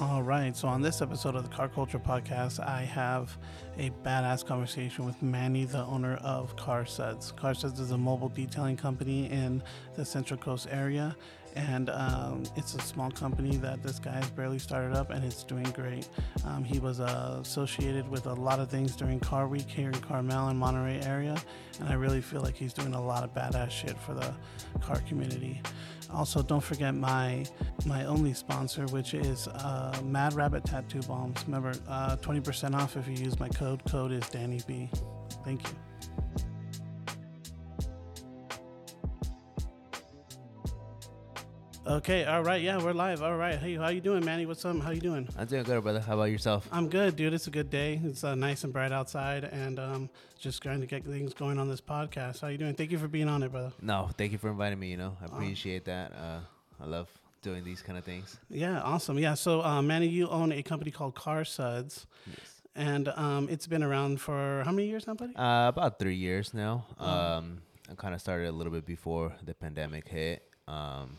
[0.00, 3.36] All right, so on this episode of the Car Culture Podcast, I have
[3.78, 7.32] a badass conversation with Manny, the owner of Car Suds.
[7.32, 9.60] Car Suds is a mobile detailing company in
[9.96, 11.16] the Central Coast area,
[11.56, 15.44] and um, it's a small company that this guy has barely started up, and it's
[15.44, 16.08] doing great.
[16.44, 19.94] Um, he was uh, associated with a lot of things during Car Week here in
[20.00, 21.36] Carmel and Monterey area,
[21.80, 24.34] and I really feel like he's doing a lot of badass shit for the
[24.80, 25.60] car community.
[26.12, 27.44] Also, don't forget my
[27.84, 31.44] my only sponsor, which is uh, Mad Rabbit Tattoo Balms.
[31.46, 33.82] Remember, uh, 20% off if you use my code.
[33.84, 34.90] Code is Danny B.
[35.44, 35.87] Thank you.
[41.88, 43.22] Okay, all right, yeah, we're live.
[43.22, 44.44] All right, hey, how you doing, Manny?
[44.44, 44.78] What's up?
[44.80, 45.26] How you doing?
[45.38, 46.00] I'm doing good, brother.
[46.00, 46.68] How about yourself?
[46.70, 47.32] I'm good, dude.
[47.32, 47.98] It's a good day.
[48.04, 51.66] It's uh, nice and bright outside, and um, just trying to get things going on
[51.66, 52.42] this podcast.
[52.42, 52.74] How you doing?
[52.74, 53.72] Thank you for being on it, brother.
[53.80, 54.90] No, thank you for inviting me.
[54.90, 56.12] You know, I appreciate that.
[56.12, 56.40] Uh,
[56.78, 57.08] I love
[57.40, 58.36] doing these kind of things.
[58.50, 59.18] Yeah, awesome.
[59.18, 62.60] Yeah, so uh, Manny, you own a company called Car Suds, Yes.
[62.76, 65.34] and um, it's been around for how many years now, buddy?
[65.34, 66.84] Uh, about three years now.
[66.98, 70.42] Um, I kind of started a little bit before the pandemic hit.
[70.66, 71.16] Um,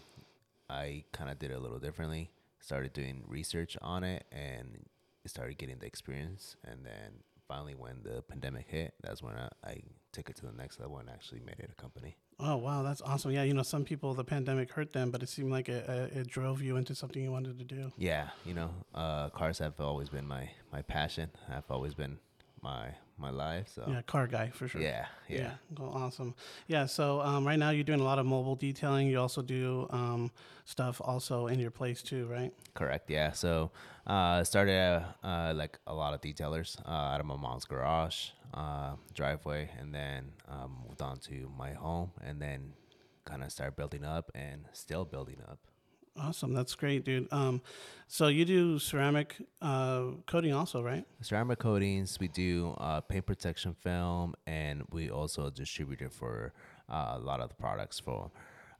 [0.69, 2.31] I kind of did it a little differently.
[2.59, 4.85] Started doing research on it and
[5.25, 6.55] started getting the experience.
[6.63, 10.51] And then finally, when the pandemic hit, that's when I, I took it to the
[10.51, 12.17] next level and actually made it a company.
[12.39, 13.31] Oh wow, that's awesome.
[13.31, 16.27] Yeah, you know, some people the pandemic hurt them, but it seemed like it, it
[16.27, 17.91] drove you into something you wanted to do.
[17.97, 21.31] Yeah, you know, uh, cars have always been my my passion.
[21.49, 22.17] Have always been
[22.61, 23.69] my my life.
[23.75, 24.81] So Yeah, car guy for sure.
[24.81, 25.51] yeah, yeah.
[25.77, 26.35] Well, awesome.
[26.67, 26.85] Yeah.
[26.85, 29.07] So um, right now you're doing a lot of mobile detailing.
[29.07, 30.31] You also do um,
[30.65, 32.53] stuff also in your place too, right?
[32.75, 33.09] correct.
[33.09, 33.31] Yeah.
[33.33, 33.71] So
[34.07, 38.29] uh, started uh, uh, like a lot of detailers uh, out of my mom's garage,
[38.53, 42.73] uh, driveway, and then um, moved on to my home, and then
[43.25, 45.59] kind of started building up and still building up.
[46.19, 46.53] Awesome.
[46.53, 47.27] That's great, dude.
[47.31, 47.61] Um,
[48.07, 51.05] so you do ceramic uh, coating also, right?
[51.21, 52.19] ceramic coatings.
[52.19, 56.53] We do uh, paint protection film, and we also distribute it for
[56.89, 58.31] uh, a lot of the products for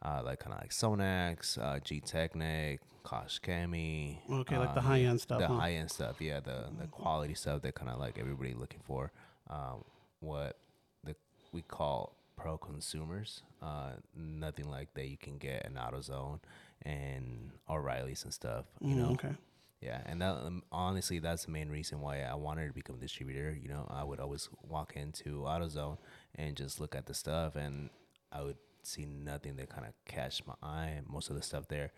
[0.01, 4.17] uh, like kind of like Sonax, uh, Gtechniq, Kosh Chemi.
[4.29, 5.53] Okay, like the um, high-end stuff, The huh?
[5.56, 6.39] high end stuff, yeah.
[6.39, 9.11] The the quality stuff that kind of like everybody looking for.
[9.50, 9.83] Um,
[10.19, 10.57] what
[11.03, 11.16] the
[11.51, 13.44] we call pro consumers.
[13.61, 16.39] Uh, nothing like that you can get in AutoZone
[16.83, 18.66] and O'Reilly's and stuff.
[18.88, 19.13] You Mm, know.
[19.13, 19.35] okay.
[19.81, 23.00] Yeah, and that um, honestly, that's the main reason why I wanted to become a
[23.00, 23.57] distributor.
[23.61, 25.97] You know, I would always walk into AutoZone
[26.35, 27.89] and just look at the stuff, and
[28.31, 31.00] I would see nothing that kind of catch my eye.
[31.07, 31.91] Most of the stuff there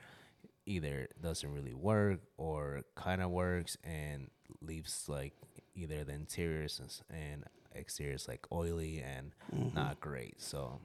[0.66, 4.30] either doesn't really work or kind of works and
[4.62, 5.34] leaves like
[5.76, 7.46] either the interiors and
[7.76, 9.32] s- is like oily and
[9.74, 10.42] not great.
[10.42, 10.80] So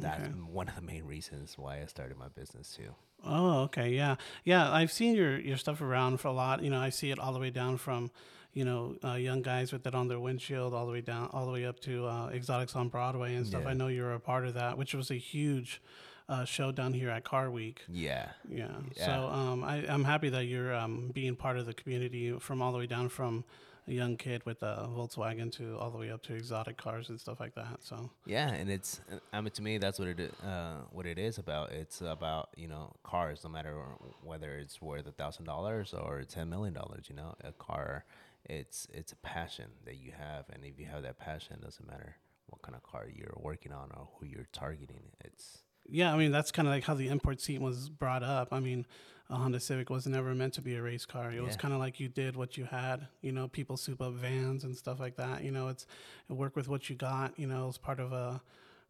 [0.00, 2.94] that's one of the main reasons why I started my business too.
[3.24, 4.70] Oh, okay, yeah, yeah.
[4.72, 6.62] I've seen your your stuff around for a lot.
[6.62, 8.10] You know, I see it all the way down from,
[8.52, 11.46] you know, uh, young guys with it on their windshield, all the way down, all
[11.46, 13.62] the way up to uh, exotics on Broadway and stuff.
[13.62, 13.70] Yeah.
[13.70, 15.80] I know you're a part of that, which was a huge
[16.28, 17.82] uh, show down here at Car Week.
[17.88, 18.30] Yeah.
[18.48, 18.68] Yeah.
[18.96, 19.06] Yeah.
[19.06, 22.72] So um, I, I'm happy that you're um, being part of the community from all
[22.72, 23.44] the way down from
[23.88, 27.20] a young kid with a Volkswagen to all the way up to exotic cars and
[27.20, 27.78] stuff like that.
[27.80, 29.00] So Yeah, and it's
[29.32, 31.72] I mean to me that's what it uh, what it is about.
[31.72, 33.74] It's about you know cars, no matter
[34.22, 37.06] whether it's worth a thousand dollars or ten million dollars.
[37.08, 38.04] You know, a car,
[38.44, 41.86] it's it's a passion that you have, and if you have that passion, it doesn't
[41.86, 42.16] matter
[42.46, 45.10] what kind of car you're working on or who you're targeting.
[45.24, 48.48] It's Yeah, I mean that's kind of like how the import scene was brought up.
[48.52, 48.86] I mean,
[49.30, 51.30] a Honda Civic was never meant to be a race car.
[51.32, 53.06] It was kind of like you did what you had.
[53.20, 55.44] You know, people soup up vans and stuff like that.
[55.44, 55.86] You know, it's
[56.28, 57.38] work with what you got.
[57.38, 58.42] You know, it's part of a,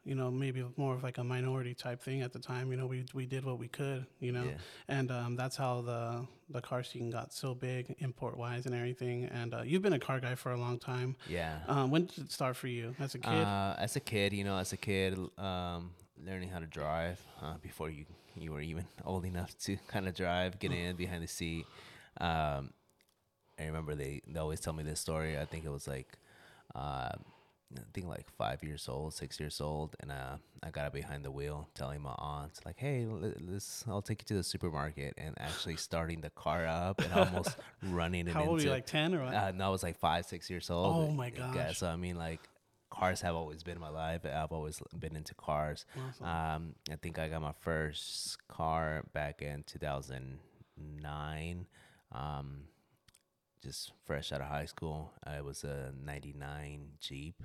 [0.04, 2.70] you know, maybe more of like a minority type thing at the time.
[2.72, 4.06] You know, we we did what we could.
[4.20, 4.56] You know, Yeah.
[4.88, 9.24] and um, that's how the the car scene got so big, import wise and everything.
[9.26, 11.14] And uh, you've been a car guy for a long time.
[11.28, 11.58] yeah.
[11.68, 13.30] Um, when did it start for you as a kid?
[13.30, 15.90] Uh, as a kid, you know, as a kid, um,
[16.24, 18.04] learning how to drive uh, before you
[18.36, 21.66] you were even old enough to kind of drive, get in behind the seat.
[22.20, 22.70] Um,
[23.58, 25.38] I remember they they always tell me this story.
[25.38, 26.18] I think it was like,
[26.74, 27.12] uh,
[27.76, 31.30] I think like five years old, six years old, and uh, I got behind the
[31.30, 35.76] wheel, telling my aunt like, "Hey, let's I'll take you to the supermarket," and actually
[35.88, 38.70] starting the car up and almost running it How old were you?
[38.70, 39.34] Like ten or what?
[39.34, 41.10] Uh, no, I was like five, six years old.
[41.10, 41.78] Oh my Yeah, gosh.
[41.78, 42.40] so I mean, like,
[42.92, 44.26] cars have always been my life.
[44.26, 45.86] I've always been into cars.
[46.56, 51.66] Um, I think I got my first car back in 2009.
[52.12, 52.64] Um,
[53.62, 55.12] just fresh out of high school.
[55.26, 57.42] Uh, it was a '99 Jeep.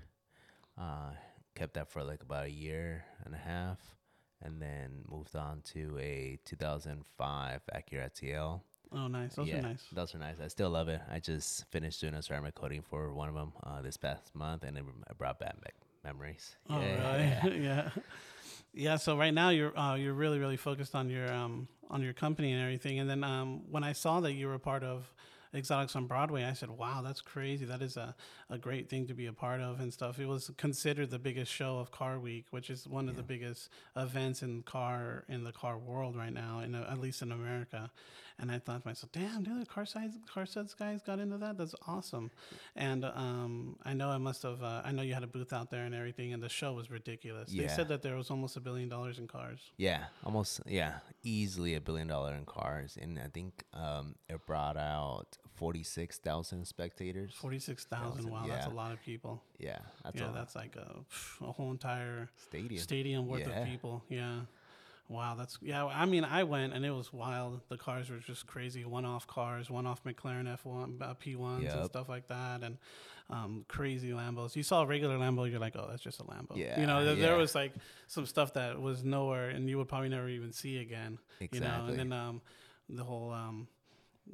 [0.78, 1.12] Uh,
[1.56, 3.80] kept that for like about a year and a half,
[4.42, 8.62] and then moved on to a 2005 Acura TL.
[8.94, 9.36] Oh, nice.
[9.36, 9.84] Those yeah, are nice.
[9.92, 10.36] Those are nice.
[10.44, 11.02] I still love it.
[11.12, 14.64] I just finished doing a ceramic coating for one of them uh, this past month,
[14.64, 14.84] and it
[15.18, 15.72] brought back me-
[16.04, 16.56] memories.
[16.70, 17.44] Oh, yeah.
[17.44, 17.60] really?
[17.64, 17.90] yeah.
[18.74, 18.96] Yeah.
[18.98, 22.52] So right now you're uh, you're really really focused on your um on your company
[22.52, 23.00] and everything.
[23.00, 25.12] And then um when I saw that you were a part of
[25.54, 27.66] Exotics on Broadway, I said, "Wow, that's crazy.
[27.66, 28.16] That is a,
[28.50, 31.52] a great thing to be a part of and stuff." It was considered the biggest
[31.52, 35.54] show of Car Week, which is one of the biggest events in car in the
[35.54, 37.92] car world right now, in at least in America.
[38.40, 41.38] And I thought to myself, "Damn, dude, the car size Car Suds guys got into
[41.40, 41.58] that.
[41.58, 42.30] That's awesome."
[42.76, 44.62] And um, I know I must have.
[44.62, 46.92] Uh, I know you had a booth out there and everything, and the show was
[46.92, 47.52] ridiculous.
[47.52, 47.64] Yeah.
[47.64, 49.60] They said that there was almost a billion dollars in cars.
[49.78, 50.62] Yeah, almost.
[50.68, 55.82] Yeah, easily a billion dollar in cars, and I think um, it brought out forty
[55.82, 57.34] six thousand spectators.
[57.34, 58.26] Forty six thousand.
[58.26, 59.42] Thousand, Wow, that's a lot of people.
[59.58, 60.96] Yeah, that's yeah, that's like a,
[61.44, 62.82] a whole entire stadium.
[62.82, 63.62] stadium worth Yeah.
[63.62, 64.04] of people.
[64.10, 64.42] Yeah.
[65.10, 65.86] Wow, that's yeah.
[65.86, 67.62] I mean, I went and it was wild.
[67.70, 68.84] The cars were just crazy.
[68.84, 72.78] One-off cars, one-off McLaren F1, uh, P1s, and stuff like that, and
[73.30, 74.56] um, crazy Lambos.
[74.56, 76.56] You saw a regular Lambo, you're like, oh, that's just a Lambo.
[76.56, 77.74] Yeah, You know, there, there was like
[78.08, 81.20] some stuff that was nowhere, and you would probably never even see again.
[81.40, 81.60] Exactly.
[81.60, 82.42] You know, and then um,
[82.90, 83.68] the whole um,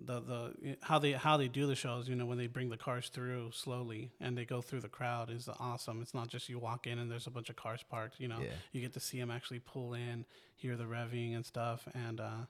[0.06, 2.78] the the how they how they do the shows you know when they bring the
[2.78, 6.58] cars through slowly and they go through the crowd is awesome it's not just you
[6.60, 8.54] walk in and there's a bunch of cars parked you know Yeah.
[8.72, 10.26] you get to see them actually pull in
[10.56, 12.46] hear the revving and stuff and uh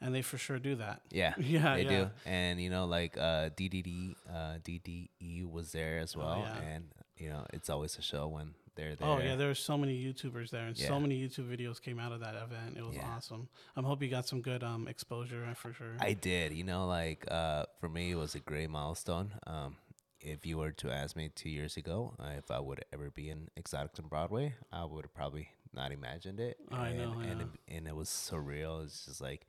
[0.00, 1.88] and they for sure do that Yeah, Yeah, they yeah.
[1.88, 2.10] do.
[2.26, 6.60] And you know, like uh, DDD, uh, DDE was there as well, Oh, yeah.
[6.74, 6.84] and
[7.16, 9.08] you know, it's always a show when they're there.
[9.08, 12.12] oh yeah there were so many youtubers there and so many youtube videos came out
[12.12, 13.08] of that event it was Yeah.
[13.16, 16.52] awesome I'm hope you got some good um exposure uh, for sure I did.
[16.52, 19.32] You know, like uh, for me, it was a great milestone.
[19.46, 19.76] Um,
[20.20, 23.28] if you were to ask me two years ago uh, if I would ever be
[23.30, 26.56] in Exotics on Broadway, I would have probably not imagined it.
[26.72, 28.82] I and, know, and it, and it was surreal.
[28.84, 29.46] It's just like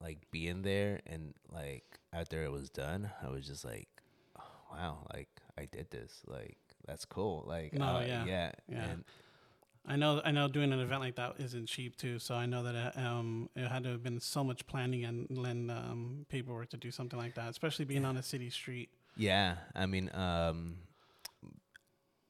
[0.00, 3.88] like being there and like after it was done, I was just like,
[4.38, 5.28] oh, wow, like
[5.58, 6.22] I did this.
[6.26, 6.58] Like
[6.88, 7.44] that's cool.
[7.46, 8.84] Like No, uh, yeah, yeah, yeah.
[8.84, 9.04] And
[9.86, 12.18] I know, I know, doing an event like that isn't cheap too.
[12.18, 15.30] So I know that it, um, it had to have been so much planning and,
[15.30, 18.90] and um, paperwork to do something like that, especially being on a city street.
[19.16, 20.76] Yeah, I mean, um,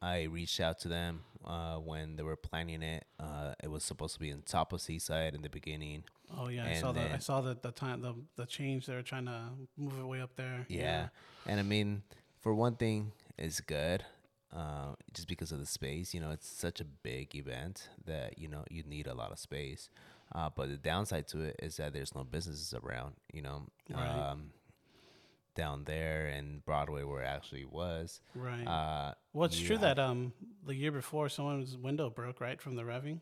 [0.00, 3.04] I reached out to them uh, when they were planning it.
[3.18, 6.04] Uh, it was supposed to be in top of Seaside in the beginning.
[6.36, 8.94] Oh yeah, I And saw the I saw the the time the the change they
[8.94, 10.66] were trying to move it way up there.
[10.68, 11.08] Yeah,
[11.46, 12.02] and I mean,
[12.40, 14.04] for one thing, it's good.
[14.54, 18.48] Uh, just because of the space, you know, it's such a big event that you
[18.48, 19.90] know you need a lot of space.
[20.34, 23.14] Uh, but the downside to it is that there's no businesses around.
[23.32, 24.30] You know, Right.
[24.30, 24.50] um,
[25.54, 28.20] down there and Broadway where it actually was.
[28.34, 28.64] right.
[28.66, 30.32] Uh, well, it's true that um
[30.66, 33.20] the year before someone's window broke right from the revving.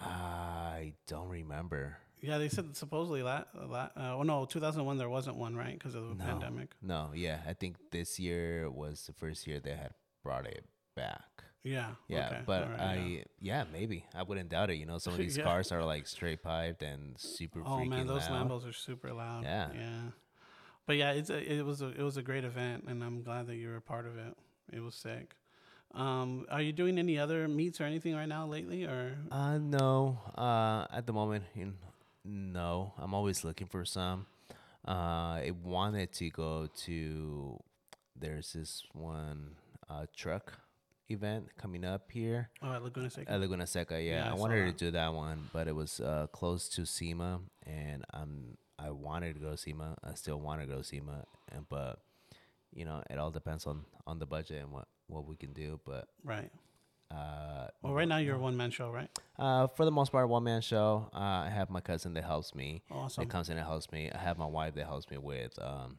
[0.00, 1.96] I don't remember.
[2.20, 3.48] Yeah, they said supposedly that.
[3.54, 6.24] Uh, oh no, 2001 there wasn't one right because of the No.
[6.24, 6.70] pandemic.
[6.82, 9.92] No, yeah, I think this year was the first year they had
[10.24, 10.64] brought it
[10.96, 11.22] back.
[11.62, 11.90] Yeah.
[12.08, 13.22] Yeah, okay, but right, I yeah.
[13.40, 13.64] yeah.
[13.72, 14.74] maybe I wouldn't doubt it.
[14.76, 15.44] You know, some of these Yeah.
[15.44, 17.62] cars are like straight piped and super.
[17.64, 18.48] Oh man, those loud.
[18.50, 19.44] Lambos are super loud.
[19.44, 19.68] Yeah.
[19.74, 20.00] yeah.
[20.86, 23.46] But yeah, it's a, it was a it was a great event, and I'm glad
[23.46, 24.34] that you were a part of it.
[24.72, 25.36] It was sick.
[25.94, 30.18] Um, are you doing any other meets or anything right now lately, or Uh, no.
[30.36, 31.44] Uh, at the moment,
[32.24, 32.92] no.
[32.98, 34.26] I'm always looking for some.
[34.86, 37.58] Uh, I wanted to go to.
[38.16, 39.56] There's this one
[39.88, 40.52] uh truck
[41.08, 42.48] event coming up here.
[42.62, 43.30] oh at Laguna Seca?
[43.30, 44.24] At Laguna Seca, yeah.
[44.24, 44.78] Yeah, I I wanted that.
[44.78, 49.34] to do that one, but it was uh, close to SEMA, and I'm I wanted
[49.34, 49.96] to go SEMA.
[50.02, 52.00] I still want to go SEMA, and but
[52.72, 55.78] you know, it all depends on on the budget and what what we can do.
[55.84, 56.50] But right.
[57.10, 59.10] uh, Well, right now you're a one man show, right?
[59.38, 61.10] uh, for the most part, one man show.
[61.14, 62.82] Uh, I have my cousin that helps me.
[62.90, 63.24] Awesome.
[63.24, 64.10] That comes in and helps me.
[64.10, 65.98] I have my wife that helps me with um,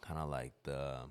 [0.00, 1.02] kind of like the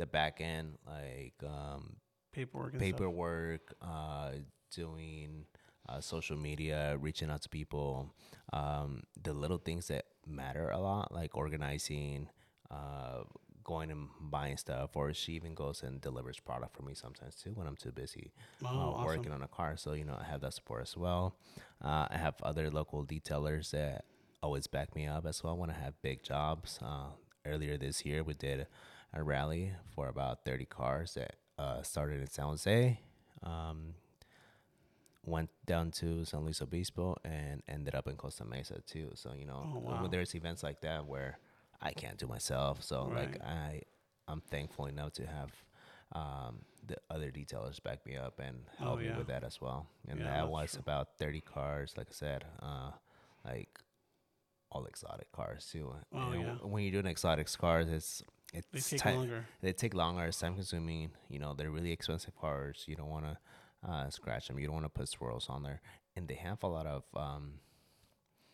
[0.00, 1.96] the back end, like um,
[2.32, 2.78] Paperwork.
[2.78, 4.32] Paperwork, uh,
[4.74, 5.44] doing
[5.88, 8.14] uh, social media, reaching out to people,
[8.52, 12.28] um, the little things that matter a lot, like organizing,
[12.70, 13.22] uh,
[13.64, 17.50] going and buying stuff, or she even goes and delivers product for me sometimes too
[17.54, 18.32] when I'm too busy
[18.64, 19.04] Oh, uh, awesome.
[19.04, 19.76] working on a car.
[19.76, 21.36] So you know I have that support as well.
[21.84, 24.04] Uh, I have other local detailers that
[24.42, 26.78] always back me up as well when I have big jobs.
[26.82, 27.10] Uh,
[27.46, 28.66] earlier this year, we did
[29.12, 33.00] a rally for about 30 cars that uh, started in San Jose.
[33.42, 33.94] Um,
[35.24, 39.10] went down to San Luis Obispo and ended up in Costa Mesa too.
[39.14, 40.08] So you know, Oh, wow.
[40.10, 41.38] there's events like that where
[41.80, 43.82] I can't do myself, so like I,
[44.28, 45.50] I'm thankful enough to have
[46.12, 49.86] um, the other detailers back me up and Oh, help me with that as well.
[50.08, 50.80] And Yeah, that was true.
[50.80, 52.90] about 30 cars, like I said, uh,
[53.44, 53.78] like
[54.70, 55.92] all exotic cars too.
[56.14, 56.54] Oh, And yeah.
[56.62, 59.44] When you're doing exotic cars, it's They it's take ti- longer.
[59.62, 60.24] They take longer.
[60.24, 61.10] It's time consuming.
[61.28, 62.84] You know, they're really expensive cars.
[62.86, 63.38] You don't want to
[63.88, 64.58] uh, scratch them.
[64.58, 65.80] You don't want to put swirls on there,
[66.16, 67.54] and they have a lot of um,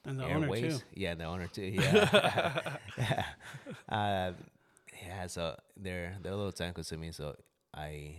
[0.04, 0.78] And the owner too.
[0.94, 1.62] Yeah, the owner too.
[1.74, 2.76] Yeah.
[2.98, 3.24] yeah.
[3.88, 4.32] Uh,
[5.04, 5.26] yeah.
[5.28, 7.12] So they're they're a little time consuming.
[7.12, 7.36] So
[7.74, 8.16] I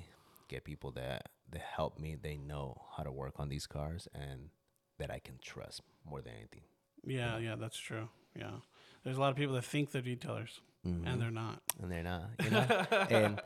[0.48, 2.16] get people that that help me.
[2.22, 4.50] They know how to work on these cars and
[4.98, 6.62] that I can trust more than anything.
[7.06, 8.10] Yeah, yeah, that's true.
[8.36, 8.52] Yeah.
[9.04, 11.08] There's a lot of people that think they're detailers Mhm.
[11.08, 11.62] and they're not.
[11.82, 12.30] and they're not.
[12.44, 12.66] You know,
[13.10, 13.42] and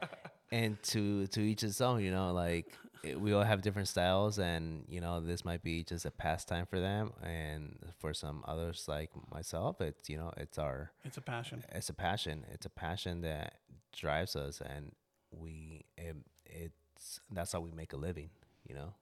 [0.52, 2.02] and to to each his own.
[2.04, 5.84] You know, like it, we all have different styles, and you know, this might be
[5.84, 10.58] just a pastime for them, and for some others like myself, it's you know, it's
[10.60, 11.64] our It's a passion.
[11.72, 12.46] it's a passion.
[12.52, 13.56] It's a passion that
[13.92, 14.92] drives us, and
[15.32, 18.30] we it, it's that's how we make a living.
[18.68, 18.94] You know.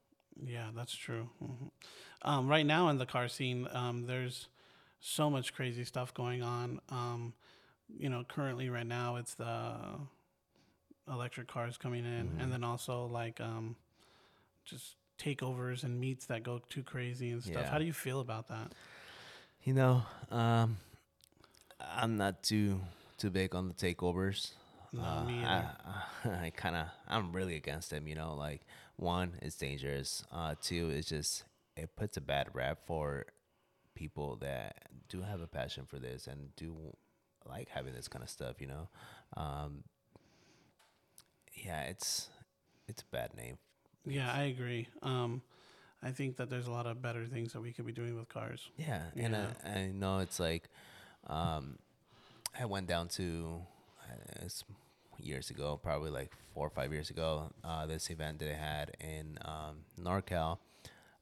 [0.41, 1.29] Yeah, that's true.
[1.39, 1.67] hmm
[2.21, 4.47] Um, right now in the car scene, um, there's
[5.01, 6.79] so much crazy stuff going on.
[6.89, 7.33] Um,
[7.97, 9.75] you know, currently right now it's the
[11.07, 12.43] electric cars coming in, Mhm.
[12.43, 13.75] and then also like um,
[14.65, 17.55] just takeovers and meets that go too crazy and stuff.
[17.63, 17.69] Yeah.
[17.69, 18.73] How do you feel about that?
[19.63, 20.77] You know, um,
[21.79, 22.81] I'm not too
[23.17, 24.51] too big on the takeovers.
[24.93, 25.75] No, Uh, me I, either.
[26.45, 28.07] I kind of I'm really against them.
[28.07, 28.61] You know, like
[28.95, 30.23] one, it's dangerous.
[30.31, 31.43] Uh, two, it's just
[31.75, 33.25] it puts a bad rap for
[33.95, 36.95] people that do have a passion for this and do
[37.49, 38.61] like having this kind of stuff.
[38.61, 38.89] You know,
[39.35, 39.83] um,
[41.53, 42.29] yeah, it's
[42.87, 43.57] it's a bad name.
[44.05, 44.87] Yeah, I agree.
[45.03, 45.41] Um,
[46.01, 48.29] I think that there's a lot of better things that we could be doing with
[48.29, 48.69] cars.
[48.77, 49.47] Yeah, and Yeah.
[49.65, 50.69] I, I know it's like,
[51.27, 51.77] um,
[52.57, 53.61] I went down to,
[54.09, 54.63] uh, it's
[55.17, 57.51] years ago, probably like four or five years ago.
[57.63, 60.59] Uh, this event that they had in um, NorCal.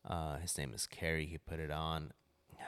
[0.05, 1.25] Uh, his name is Kerry.
[1.25, 2.11] He put it on.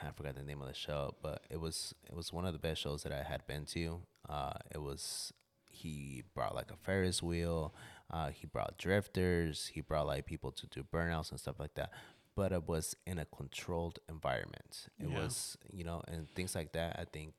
[0.08, 2.60] I forgot the name of the show, but it was it was one of the
[2.60, 4.01] best shows that I had been to.
[4.27, 5.34] Uh, it was
[5.70, 7.74] he brought like a Ferris wheel.
[8.12, 9.68] Uh, he brought drifters.
[9.74, 11.91] He brought like people to do burnouts and stuff like that.
[12.36, 14.88] But it was in a controlled environment.
[15.00, 15.20] It Yeah.
[15.20, 16.98] was you know and things like that.
[17.00, 17.34] I think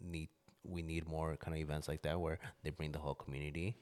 [0.00, 0.28] need
[0.64, 3.76] we need more kind of events like that where they bring the whole community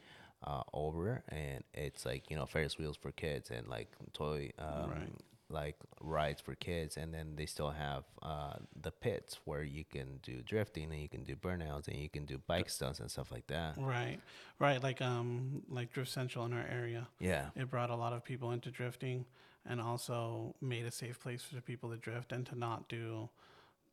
[0.47, 4.91] uh, over and it's like you know Ferris wheels for kids and like toy um,
[4.91, 5.13] Right.
[5.49, 10.19] Like rides for kids and then they still have uh, the pits where you can
[10.23, 13.31] do drifting and you can do burnouts and you can do bike stunts and stuff
[13.31, 14.19] like that Right,
[14.59, 14.83] right.
[14.83, 17.07] Like um, like Drift Central in our area.
[17.21, 19.25] yeah It brought a lot of people into drifting
[19.69, 23.29] and also made a safe place for people to drift and to not do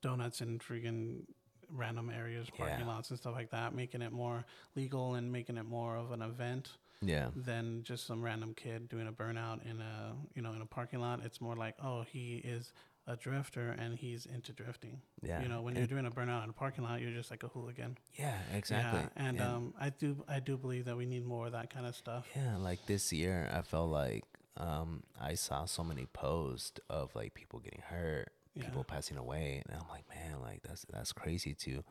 [0.02, 1.22] donuts in freaking
[1.70, 2.88] random areas, parking Yeah.
[2.88, 4.46] lots and stuff like that, making it more
[4.76, 6.72] legal and making it more of an event
[7.08, 10.66] yeah than just some random kid doing a burnout in a you know in a
[10.66, 11.22] parking lot.
[11.24, 12.72] It's more like, oh, he is
[13.06, 15.02] a drifter and he's into drifting.
[15.22, 17.44] yeah You know, when you're doing a burnout in a parking lot, you're just like
[17.44, 17.98] a hooligan.
[18.16, 21.52] yeah exactly Yeah, and um, I do I do believe that we need more of
[21.52, 22.26] that kind of stuff.
[22.36, 24.24] Yeah, like this year, I felt like
[24.56, 28.66] um, I saw so many posts of like people getting hurt, Yeah.
[28.66, 31.84] people passing away, and I'm like, man, like that's that's crazy to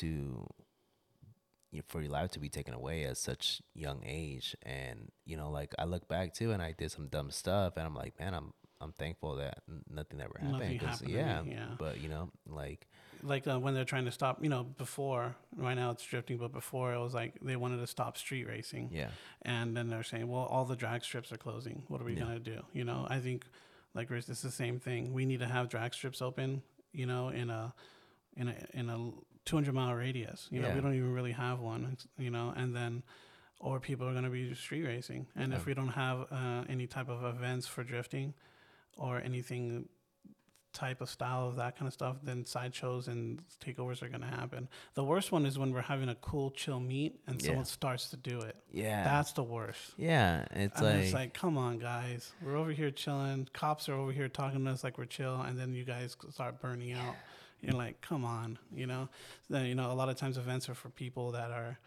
[0.00, 0.48] to
[1.88, 5.74] for your life to be taken away at such young age, and you know, like
[5.78, 8.52] I look back too, and I did some dumb stuff, and I'm like, man, I'm
[8.80, 10.52] I'm thankful that nothing ever happened.
[10.52, 11.66] Nothing happened yeah, yeah.
[11.78, 12.86] but you know, like
[13.22, 16.52] like uh, when they're trying to stop, you know, before right now it's drifting, but
[16.52, 19.10] before it was like they wanted to stop street racing, yeah,
[19.42, 21.82] and then they're saying, well, all the drag strips are closing.
[21.88, 22.20] What are we Yeah.
[22.24, 22.62] gonna do?
[22.72, 23.44] You know, I think
[23.94, 25.12] like it's the same thing.
[25.12, 27.74] We need to have drag strips open, you know, in a
[28.36, 29.10] in a in a
[29.46, 30.48] 200 mile radius.
[30.50, 30.74] You know, Yeah.
[30.74, 31.96] we don't even really have one.
[32.18, 33.02] You know, and then
[33.58, 37.08] or people are gonna be street racing, and if we don't have uh, any type
[37.08, 38.34] of events for drifting
[38.98, 39.88] or anything
[40.74, 44.68] type of style of that kind of stuff, then sideshows and takeovers are gonna happen.
[44.92, 47.46] The worst one is when we're having a cool chill meet and Yeah.
[47.46, 48.56] someone starts to do it.
[48.70, 49.94] yeah, That's the worst.
[49.96, 50.44] yeah.
[50.50, 53.48] It's like, it's like, come on, guys, we're over here chilling.
[53.54, 56.60] Cops are over here talking to us like we're chill, and then you guys start
[56.60, 57.14] burning out.
[57.60, 59.08] You're like, come on, you know.
[59.50, 61.78] Then you know, a lot of times events are for people that are,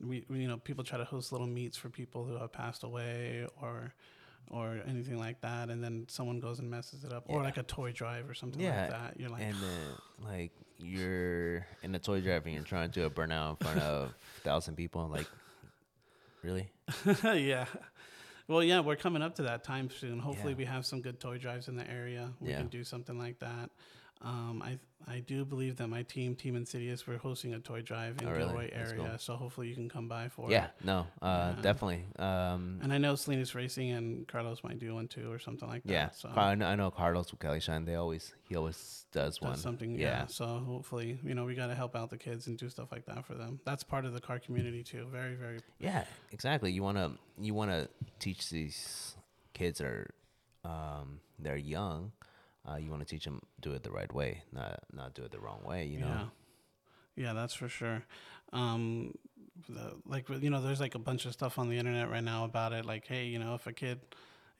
[0.00, 2.82] we, we you know, people try to host little meets for people who have passed
[2.84, 3.92] away or.
[4.50, 7.62] Or anything like that, and then someone goes and messes it up, or like a
[7.62, 9.14] toy drive or something Yeah, like that.
[9.20, 13.06] You're like, and then like you're in a toy drive and you're trying to do
[13.06, 15.04] a burnout in front of thousand people.
[15.04, 15.26] and Like,
[16.42, 16.70] really?
[17.24, 17.66] yeah.
[18.48, 20.18] Well, yeah, we're coming up to that time soon.
[20.18, 20.58] Hopefully, Yeah.
[20.58, 22.30] we have some good toy drives in the area.
[22.40, 22.58] We Yeah.
[22.58, 23.70] can do something like that.
[24.22, 28.18] Um, I I do believe that my team, Team Insidious, we're hosting a toy drive
[28.22, 28.46] in Oh, really?
[28.46, 28.94] Gilroy area.
[28.96, 29.18] cool.
[29.18, 30.70] So hopefully you can come by for Yeah, it.
[30.84, 31.60] no, uh, Yeah.
[31.62, 32.04] definitely.
[32.20, 35.82] Um, And I know Salinas Racing and Carlos might do one too, or something like
[35.82, 35.92] that.
[35.92, 37.84] yeah, So I know, Carlos with Kelly Shine.
[37.84, 39.56] They always he always does one.
[39.56, 39.96] something.
[39.96, 39.98] Yeah.
[40.20, 40.26] Yeah.
[40.26, 43.04] So hopefully, you know, we got to help out the kids and do stuff like
[43.06, 43.58] that for them.
[43.64, 45.06] That's part of the car community too.
[45.10, 45.58] Very, very.
[45.80, 46.70] Yeah, exactly.
[46.70, 47.88] You wanna you wanna
[48.20, 49.16] teach these
[49.52, 50.14] kids that are
[50.64, 52.12] um, they're young.
[52.68, 55.32] Uh, you want to teach them do it the right way, not not do it
[55.32, 55.84] the wrong way.
[55.86, 56.06] You know.
[56.06, 56.24] Yeah.
[57.14, 58.04] Yeah, that's for sure.
[58.52, 59.14] Um,
[59.68, 62.44] the, like you know, there's like a bunch of stuff on the internet right now
[62.44, 62.86] about it.
[62.86, 64.00] Like, hey, you know, if a kid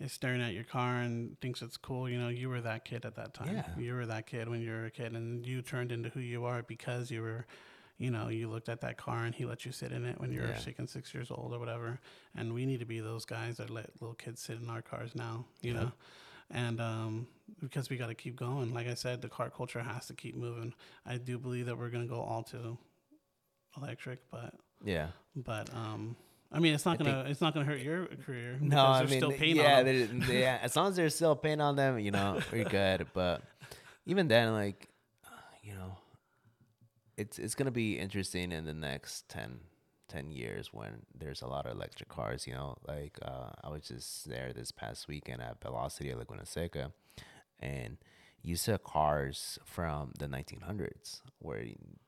[0.00, 3.04] is staring at your car and thinks it's cool, you know, you were that kid
[3.06, 3.54] at that time.
[3.54, 3.66] Yeah.
[3.78, 6.44] You were that kid when you were a kid, and you turned into who you
[6.44, 7.47] are because you were.
[7.99, 10.32] You know, you looked at that car and he let you sit in it when
[10.32, 10.59] you were Yeah.
[10.59, 12.00] six and six years old or whatever.
[12.35, 15.14] And we need to be those guys that let little kids sit in our cars
[15.14, 15.44] now.
[15.61, 15.80] You Yeah.
[15.82, 15.92] know,
[16.52, 17.26] and um,
[17.61, 18.73] because we got to keep going.
[18.73, 20.73] Like I said, the car culture has to keep moving.
[21.06, 22.78] I do believe that we're going to go all to
[23.76, 24.54] electric, but
[24.85, 25.09] Yeah.
[25.35, 26.16] but um,
[26.52, 28.59] I mean, it's not I gonna it's not gonna hurt your career.
[28.61, 29.21] No, I mean,
[29.56, 30.21] yeah, on them.
[30.21, 30.59] they- they- yeah.
[30.62, 33.06] As long as there's still paint on them, you know, we're good.
[33.14, 33.42] But
[34.04, 34.88] even then, like,
[35.62, 35.97] you know,
[37.16, 39.61] it's it's gonna be interesting in the next 10,
[40.09, 42.47] 10 years when there's a lot of electric cars.
[42.47, 46.47] You know, like uh, I was just there this past weekend at Velocity at Laguna
[46.47, 46.92] Seca,
[47.61, 47.97] and
[48.42, 51.64] you saw cars from the 1900s where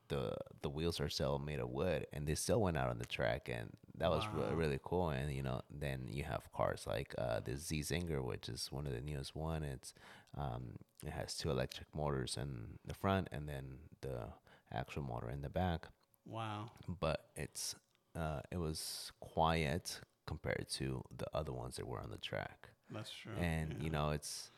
[0.09, 3.05] the the wheels are still made of wood and they still went out on the
[3.05, 4.49] track and that was Wow.
[4.53, 8.49] really cool and you know then you have cars like uh, the Z Czinger which
[8.49, 9.93] is one of the newest one it's
[10.37, 10.75] um,
[11.05, 14.27] it has two electric motors in the front and then the
[14.73, 15.87] actual motor in the back
[16.25, 17.75] Wow, but it's
[18.15, 23.11] uh, it was quiet compared to the other ones that were on the track that's
[23.11, 23.31] true.
[23.39, 23.83] and yeah.
[23.83, 24.49] you know it's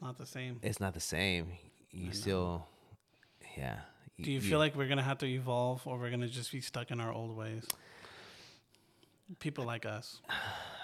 [0.00, 0.58] not the same.
[0.62, 1.52] it's not the same.
[1.90, 2.66] You still,
[3.56, 3.78] yeah.
[4.20, 6.90] Do you feel like we're gonna have to evolve, or we're gonna just be stuck
[6.90, 7.64] in our old ways?
[9.40, 10.20] People like us.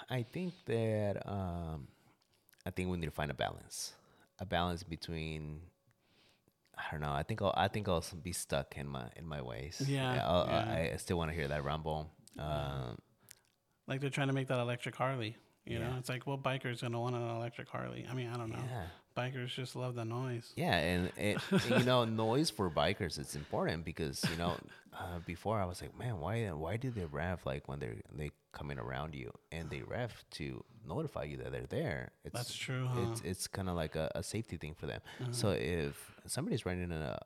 [0.09, 1.87] I think that um,
[2.65, 3.93] I think we need to find a balance,
[4.39, 5.61] a balance between.
[6.77, 7.11] I don't know.
[7.13, 7.53] I think I'll.
[7.55, 9.81] I think I'll be stuck in my in my ways.
[9.85, 10.65] Yeah, I'll, yeah.
[10.67, 12.09] I, I still want to hear that rumble.
[12.39, 12.97] Um,
[13.87, 15.37] Like they're trying to make that electric Harley.
[15.65, 18.05] You know, it's like, what biker's gonna want an electric Harley?
[18.09, 18.59] I mean, I don't know.
[18.69, 18.87] yeah.
[19.15, 20.53] Bikers just love the noise.
[20.55, 21.37] Yeah, and it,
[21.69, 24.55] you know, noise for bikers it's important because you know,
[24.97, 28.31] uh, before I was like, man, why why do they rev like when they're they
[28.51, 32.11] coming around you and they rev to notify you that they're there?
[32.23, 33.01] It's, That's true, huh?
[33.11, 35.01] It's it's kind of like a, a safety thing for them.
[35.31, 37.19] So if somebody's riding a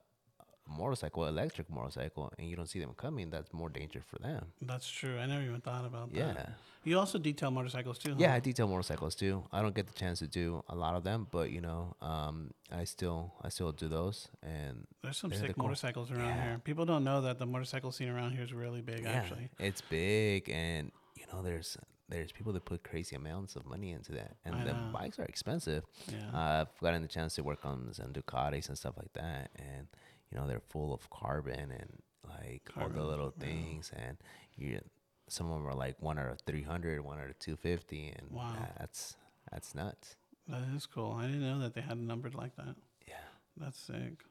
[0.67, 4.47] motorcycle, electric motorcycle, and you don't see them coming, that's more danger for them.
[4.61, 5.17] That's true.
[5.17, 6.17] I never even thought about that.
[6.19, 6.45] Yeah.
[6.83, 8.11] You also detail motorcycles too.
[8.11, 8.15] Huh?
[8.19, 8.33] Yeah.
[8.33, 9.43] I detail motorcycles too.
[9.51, 12.51] I don't get the chance to do a lot of them, but you know, um,
[12.71, 15.65] I still I still do those, and There's some Yeah, sick cool.
[15.65, 16.43] motorcycles around Yeah.
[16.43, 16.61] here.
[16.63, 19.05] People don't know that the motorcycle scene around here is really big.
[19.05, 21.77] Actually, it's big, and you know, there's
[22.09, 24.89] there's people that put crazy amounts of money into that, and I the know.
[24.93, 25.83] bikes are expensive.
[26.09, 26.61] yeah.
[26.61, 29.87] I've gotten the chance to work on some Ducatis and stuff like that, and
[30.31, 33.45] you know, they're full of carbon and like all the Carbon, little yeah.
[33.45, 34.17] things, and
[34.55, 34.81] you
[35.29, 38.53] some of them are like one out of 300, one out of 250, and Wow.
[38.77, 39.15] that's
[39.51, 40.15] that's nuts.
[40.47, 41.13] that is cool.
[41.13, 42.75] I didn't know that they had numbered like that.
[43.07, 43.15] Yeah.
[43.57, 44.23] That's sick.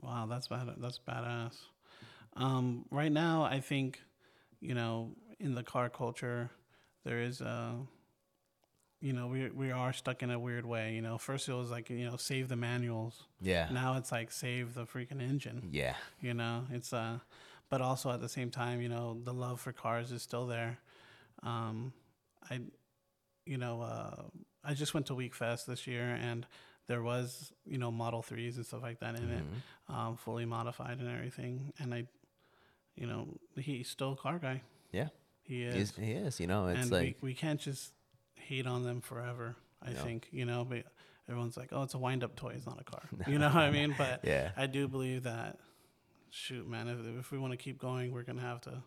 [0.00, 0.68] Wow, that's bad.
[0.78, 1.56] That's badass.
[2.36, 4.00] Um, right now, I think,
[4.60, 6.50] you know, in the car culture,
[7.04, 7.74] there is a,
[9.00, 10.94] you know, we we are stuck in a weird way.
[10.94, 13.22] You know, first it was like you know save the manuals.
[13.40, 13.68] Yeah.
[13.70, 15.68] Now it's like save the freaking engine.
[15.72, 15.94] Yeah.
[16.20, 17.18] You know, it's uh,
[17.70, 20.78] but also at the same time, you know, the love for cars is still there.
[21.42, 21.92] Um,
[22.50, 22.60] I,
[23.46, 24.22] you know, uh,
[24.64, 26.46] I just went to Wekfest this year, and
[26.88, 29.94] there was you know Model Threes and stuff like that in it, Mhm.
[29.94, 31.72] um, fully modified and everything.
[31.78, 32.06] And I,
[32.96, 34.62] you know, he's still a car guy.
[34.92, 35.08] Yeah.
[35.42, 36.40] He He's- is, He is.
[36.40, 37.92] You know, it's and like we we can't just
[38.48, 39.56] hate on them forever.
[39.82, 40.84] I think you know, but
[41.28, 43.02] everyone's like, oh, it's a wind up toy, it's not a car.
[43.26, 43.94] You know what I mean?
[43.96, 44.50] But yeah.
[44.56, 45.58] I do believe that,
[46.30, 48.82] shoot, man, if, if we want to keep going, we're going to have to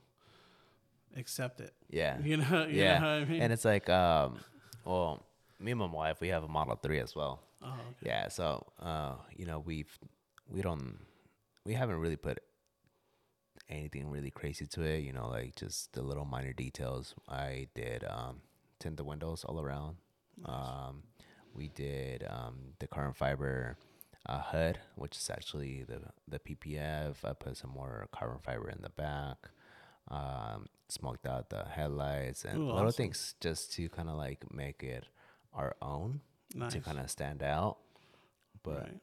[1.15, 1.73] accept it.
[1.89, 2.17] Yeah.
[2.23, 2.99] You know, you yeah.
[2.99, 3.41] know what I mean?
[3.41, 4.39] And it's like, um,
[4.83, 5.23] well,
[5.59, 7.43] me and my wife, we have a Model Three as well.
[7.61, 8.09] oh, okay.
[8.09, 8.27] Yeah.
[8.29, 9.97] So, uh, you know, we've
[10.49, 10.97] we don't
[11.65, 12.39] we haven't really put
[13.69, 15.03] anything really crazy to it.
[15.03, 17.13] You know, like just the little minor details.
[17.29, 18.41] I did um,
[18.81, 19.97] tint the windows all around.
[20.45, 21.03] Um,
[21.53, 23.77] we did um, the carbon fiber
[24.27, 27.15] uh, HUD, which is actually the the PPF.
[27.23, 29.37] I put some more carbon fiber in the back.
[30.09, 33.03] Um, smoked out the headlights and Ooh, little awesome.
[33.03, 35.05] things just to kind of like make it
[35.53, 36.19] our own
[36.53, 36.73] nice.
[36.73, 37.77] to kind of stand out.
[38.63, 38.99] But right.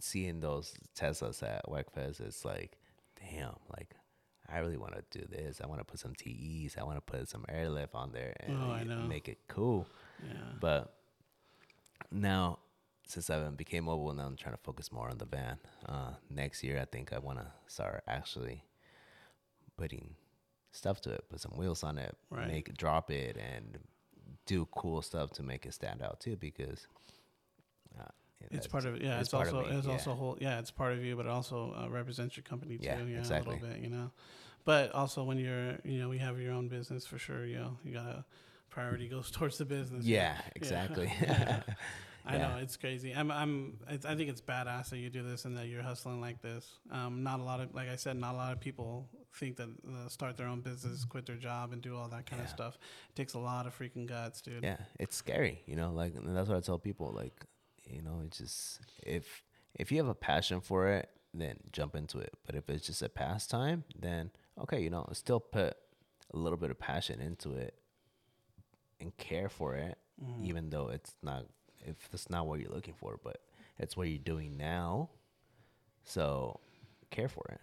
[0.00, 2.78] seeing those Teslas at Wekfest, it's like,
[3.20, 3.94] damn, like
[4.52, 5.60] I really want to do this.
[5.62, 6.76] I want to put some TEs.
[6.78, 8.66] I want to put some airlift on there and Oh,
[9.08, 9.86] make it cool.
[10.22, 10.34] Yeah.
[10.60, 10.94] But
[12.10, 12.58] now,
[13.06, 15.58] since I became mobile, now I'm trying to focus more on the van.
[15.86, 18.64] Uh, next year, I think I want to start actually
[19.76, 20.14] putting
[20.72, 22.48] stuff to it, put some wheels on it, Right.
[22.48, 23.78] make it, drop it, and
[24.46, 26.36] do cool stuff to make it stand out too.
[26.36, 26.86] Because
[27.98, 28.04] uh,
[28.50, 29.02] It's part of it.
[29.02, 29.20] yeah.
[29.20, 29.92] It's, of also it's yeah.
[29.92, 30.58] also whole yeah.
[30.58, 32.86] It's part of you, but it also uh, represents your company too.
[32.86, 33.56] Yeah, Yeah, exactly.
[33.56, 34.10] a little bit, you know.
[34.64, 37.46] But also when you're you know we have your own business for sure.
[37.46, 38.24] You know you gotta
[38.70, 40.04] priority goes towards the business.
[40.04, 41.12] Yeah, exactly.
[41.22, 41.62] Yeah.
[42.24, 43.12] I know it's crazy.
[43.12, 46.20] I'm I'm it's, I think it's badass that you do this and that you're hustling
[46.20, 46.78] like this.
[46.92, 49.68] Um, not a lot of like I said, not a lot of people think that
[49.68, 52.78] uh, start their own business, quit their job, and do all that kind of stuff.
[53.08, 54.62] It takes a lot of freaking guts, dude.
[54.62, 55.90] yeah, it's scary, you know.
[55.90, 57.12] Like that's what I tell people.
[57.12, 57.44] Like,
[57.86, 59.42] you know, it's just if
[59.74, 62.34] if you have a passion for it, then jump into it.
[62.46, 65.76] But if it's just a pastime, then okay, you know, still put
[66.32, 67.74] a little bit of passion into it
[69.00, 70.44] and care for it, Mm-hmm.
[70.44, 71.46] even though it's not
[71.84, 73.38] if that's not what you're looking for, but
[73.78, 75.08] it's what you're doing now.
[76.04, 76.60] So
[77.10, 77.60] care for it.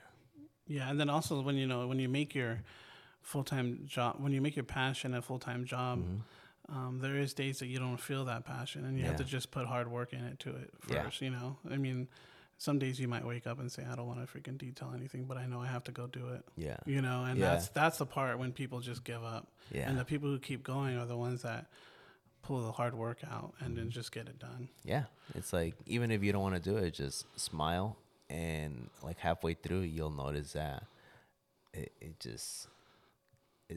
[0.67, 2.61] Yeah, and then also when you know when you make your
[3.21, 6.03] full time job, when you make your passion a full time job,
[6.71, 9.51] um, there is days that you don't feel that passion, and you have to just
[9.51, 11.03] put hard work in it to it Yeah.
[11.03, 11.21] first.
[11.21, 12.07] You know, I mean,
[12.57, 15.25] some days you might wake up and say, "I don't want to freaking detail anything,"
[15.25, 16.43] but I know I have to go do it.
[16.57, 16.77] Yeah.
[16.85, 17.51] You know, and Yeah.
[17.51, 19.89] that's that's the part when people just give up, Yeah.
[19.89, 21.67] and the people who keep going are the ones that
[22.41, 23.75] pull the hard work out and Mm-hmm.
[23.77, 24.69] then just get it done.
[24.83, 25.05] Yeah,
[25.35, 27.97] it's like even if you don't want to do it, just smile,
[28.29, 30.85] and like halfway through, you'll notice that
[31.73, 32.67] it, it just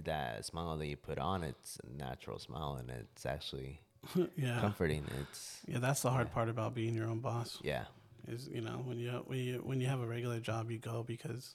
[0.04, 3.80] that smile that you put on, it's a natural smile, and it's actually
[4.36, 5.04] yeah, comforting.
[5.20, 7.58] It's yeah, that's the hard part about being your own boss.
[7.62, 7.84] yeah,
[8.28, 11.02] is you know when you when you when you have a regular job you go
[11.02, 11.54] because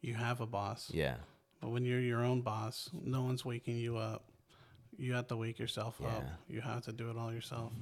[0.00, 0.90] you have a boss.
[0.92, 1.16] Yeah,
[1.60, 4.24] but when you're your own boss no one's waking you up.
[4.96, 6.24] You have to wake yourself up.
[6.48, 7.72] You have to do it all yourself.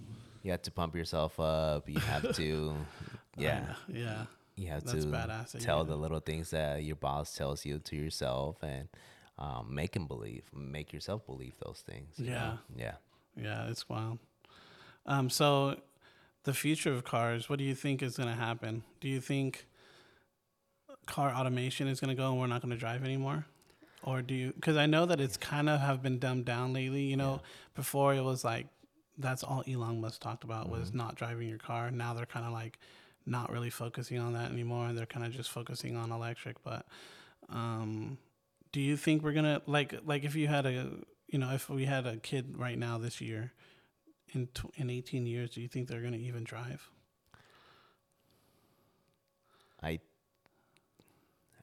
[0.43, 1.87] You have to pump yourself up.
[1.89, 2.75] You have to,
[3.37, 3.75] yeah, know.
[3.89, 4.25] yeah.
[4.57, 7.97] You have That's to badass tell the little things that your boss tells you to
[7.97, 8.89] yourself, and
[9.43, 12.15] um, make him believe, make yourself believe those things.
[12.17, 12.33] Yeah.
[12.33, 12.59] know?
[12.77, 12.93] yeah.
[13.37, 14.19] yeah it's wild
[15.07, 15.77] um so
[16.45, 19.67] the future of cars what do you think is going to happen do you think
[21.07, 23.45] car automation is going to go and we're not going to drive anymore
[24.05, 27.03] or do you because i know that it's kind of have been dumbed down lately
[27.03, 27.41] you know
[27.75, 28.67] before it was like
[29.19, 32.53] that's all elon musk talked about was not driving your car now they're kind of
[32.53, 32.79] like
[33.27, 36.87] not really focusing on that anymore and they're kind of just focusing on electric but
[37.49, 38.17] um
[38.73, 40.91] do you think we're gonna like like if you had a
[41.29, 43.53] you know if we had a kid right now this year
[44.33, 46.91] in tw- in 18 years do you think they're gonna even drive
[49.83, 49.99] I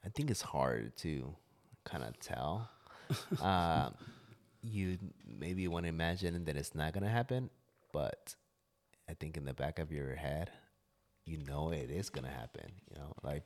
[0.05, 1.35] I think it's hard to
[1.83, 2.69] kind of tell.
[3.41, 3.89] uh,
[4.61, 7.49] you maybe want to imagine that it's not gonna happen,
[7.93, 8.35] but
[9.09, 10.51] I think in the back of your head,
[11.25, 12.71] you know it is gonna happen.
[12.91, 13.43] You know, like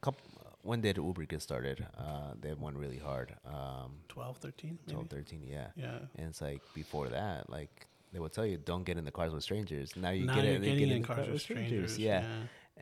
[0.00, 0.22] couple,
[0.64, 1.86] when did Uber get started?
[1.96, 3.34] Uh, they went really hard.
[3.46, 5.66] Um, 12 13 maybe 12, 13, yeah.
[5.76, 9.10] yeah And it's like before that, like they would tell you, don't get in the
[9.10, 9.94] cars with strangers.
[9.96, 12.24] Now you now get getting get in, in the cars with strangers Yeah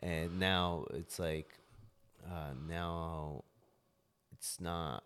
[0.01, 1.49] and now it's like
[2.25, 3.43] uh, now
[4.31, 5.03] it's not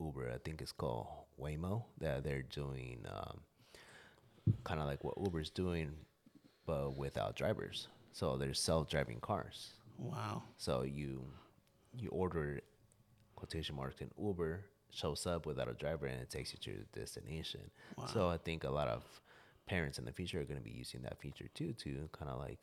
[0.00, 0.30] Uber.
[0.34, 1.08] I think it's called
[1.40, 3.40] Waymo that they're doing um,
[4.64, 5.90] kind of like what Uber's doing,
[6.66, 7.88] but without drivers.
[8.12, 9.70] So there's self-driving cars.
[9.98, 11.24] wow So you
[11.98, 12.60] you order
[13.36, 16.80] quotation marks in Uber shows up without a driver and it takes you to your
[16.94, 17.60] destination.
[18.12, 19.02] So I think a lot of
[19.66, 22.38] parents in the future are going to be using that feature too to kind of
[22.40, 22.58] like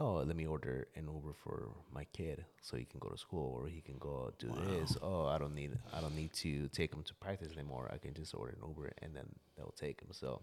[0.00, 3.54] oh let me order an Uber for my kid so he can go to school
[3.60, 4.96] or he can go do this.
[5.02, 7.90] Oh, I don't need I don't need to take him to practice anymore.
[7.92, 10.08] I can just order an Uber and then they'll take him.
[10.12, 10.40] So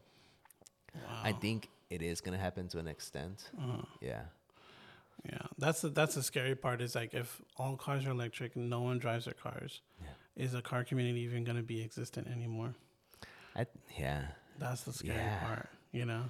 [1.23, 3.49] I think it is going to happen to an extent.
[3.57, 3.81] Uh-huh.
[4.01, 4.21] Yeah.
[5.23, 6.81] Yeah, that's the that's the scary part.
[6.81, 9.81] Is like if all cars are electric, and no one drives their cars.
[10.35, 12.75] Is the car community even going to be existent anymore?
[13.55, 13.65] I
[13.97, 14.27] yeah.
[14.59, 15.39] That's the scary Yeah.
[15.45, 15.69] part.
[15.93, 16.23] You know,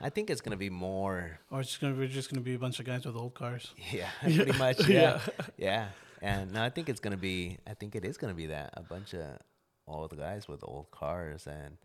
[0.00, 1.38] I think it's gonna be more.
[1.50, 3.72] or it's just gonna we're just gonna be a bunch of guys with old cars.
[3.92, 4.86] Yeah, pretty much.
[4.86, 5.20] Yeah,
[5.56, 5.88] yeah.
[6.20, 7.58] And no, I think it's gonna be.
[7.66, 9.38] I think it is gonna be that a bunch of
[9.86, 11.78] old guys with old cars, and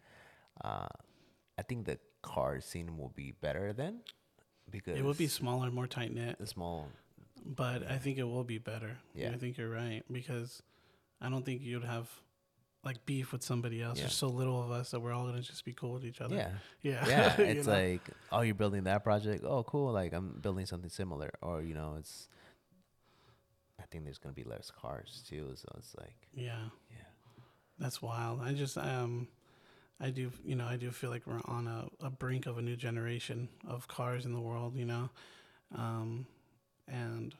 [0.63, 0.87] uh,
[1.57, 4.01] I think the car scene will be better then
[4.71, 6.88] because It would be smaller, more tight knit, the small.
[7.45, 8.97] but I think it will be better.
[9.13, 9.31] Yeah.
[9.31, 10.62] I think you're right because
[11.19, 12.10] I don't think you'd have
[12.84, 13.97] like beef with somebody else.
[13.97, 14.05] Yeah.
[14.05, 16.36] There's so little of us that we're all gonna just be cool with each other.
[16.36, 16.49] Yeah.
[16.81, 17.07] Yeah.
[17.07, 17.41] Yeah.
[17.51, 17.73] It's know?
[17.73, 19.43] like, oh, you're building that project.
[19.45, 19.91] Oh, cool.
[19.91, 21.31] Like I'm building something similar.
[21.41, 22.27] Or, you know, it's,
[23.79, 25.51] I think there's going to be less cars too.
[25.55, 26.69] So it's like, yeah.
[26.89, 26.97] yeah.
[27.77, 28.41] That's wild.
[28.41, 29.27] I just um
[30.01, 32.61] I do you know, I do feel like we're on a, a brink of a
[32.61, 35.09] new generation of cars in the world, you know.
[35.75, 36.25] Um
[36.87, 37.35] and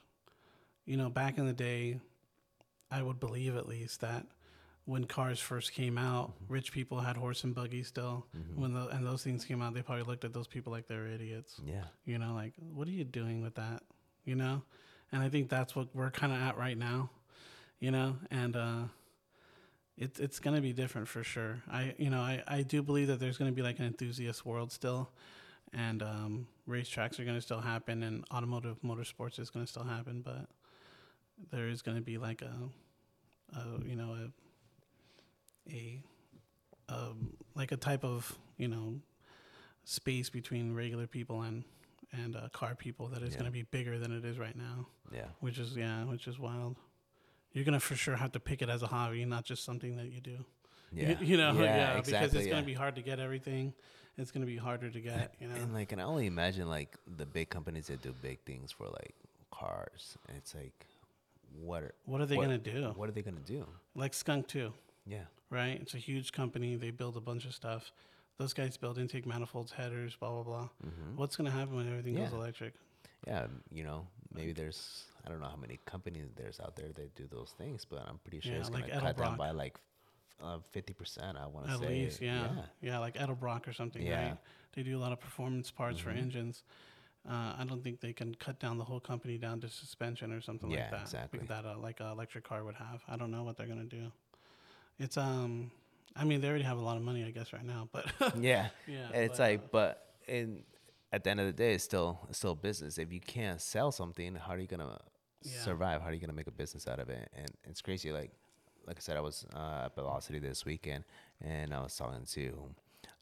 [0.86, 2.00] you know, back in the day
[2.92, 4.26] I would believe at least that
[4.86, 8.26] when cars first came out, rich people had horse and buggy still.
[8.36, 8.56] Mhm.
[8.56, 11.06] When the, and those things came out, they probably looked at those people like they're
[11.08, 11.62] idiots.
[11.64, 11.86] Yeah.
[12.04, 13.84] You know, like what are you doing with that?
[14.26, 14.64] You know,
[15.12, 17.10] and I think that's what we're kind of at right now.
[17.80, 18.84] You know, and uh,
[20.02, 21.62] it's it's gonna be different for sure.
[21.70, 24.72] I you know I I do believe that there's gonna be like an enthusiast world
[24.72, 25.10] still,
[25.74, 30.48] and um, racetracks are gonna still happen, and automotive motorsports is gonna still happen, but
[31.52, 32.54] there is gonna be like a,
[33.58, 34.16] a you know
[35.70, 36.02] a a
[36.90, 38.96] um, like a type of you know
[39.84, 41.64] space between regular people and
[42.14, 43.40] and uh, car people that is Yeah.
[43.40, 45.28] going to be bigger than it is right now, Yeah.
[45.40, 46.76] which is yeah, which is wild.
[47.54, 50.08] You're gonna for sure have to pick it as a hobby, not just something that
[50.12, 50.38] you do.
[50.94, 51.20] Yeah.
[51.22, 52.54] You, know, yeah, because exactly, it's yeah.
[52.54, 53.74] gonna be hard to get everything.
[54.18, 55.34] It's gonna be harder to get.
[55.40, 58.40] You know, And like, and I only imagine like the big companies that do big
[58.46, 59.16] things for like
[59.52, 60.18] cars.
[60.28, 60.86] And it's like,
[61.62, 62.92] what are, what are they what- gonna do?
[62.96, 63.66] what are they going to do?
[63.96, 64.72] Like Skunk2,
[65.06, 65.24] Yeah.
[65.50, 65.80] right?
[65.82, 66.76] It's a huge company.
[66.76, 67.92] They build a bunch of stuff.
[68.38, 70.70] Those guys build intake manifolds, headers, blah blah blah.
[70.84, 72.74] hmm What's gonna happen when everything goes electric?
[73.28, 73.48] Yeah.
[73.72, 77.28] You know, maybe there's, I don't know how many companies there's out there that do
[77.32, 79.80] those things, but I'm pretty sure Yeah, it's like to cut down by like
[80.42, 81.88] uh, 50%, I want to At say.
[81.88, 82.32] least, yeah.
[82.32, 82.62] Yeah.
[82.82, 84.06] yeah, like Edelbrock or something.
[84.06, 84.16] Yeah.
[84.30, 84.38] Right?
[84.74, 86.18] They do a lot of performance parts for Mhm.
[86.18, 86.64] engines.
[87.30, 90.42] Uh, I don't think they can cut down the whole company down to suspension or
[90.42, 91.02] something Yeah, like that.
[91.04, 91.46] exactly.
[91.48, 93.04] That uh, like an electric car would have.
[93.08, 94.12] I don't know what they're gonna do.
[94.98, 95.70] It's um,
[96.16, 97.90] I mean they already have a lot of money, I guess, right now.
[97.92, 98.06] But
[98.40, 98.70] Yeah.
[98.88, 100.64] yeah, it's but, uh, like, but in
[101.12, 102.98] at the end of the day, it's still it's still business.
[102.98, 105.00] If you can't sell something, how are you gonna
[105.44, 105.52] Yeah.
[105.64, 106.02] survive?
[106.02, 107.30] How are you gonna make a business out of it?
[107.36, 108.12] And it's crazy.
[108.12, 108.32] Like,
[108.86, 111.04] like I said, I was uh, at Velocity this weekend,
[111.42, 112.76] and I was talking to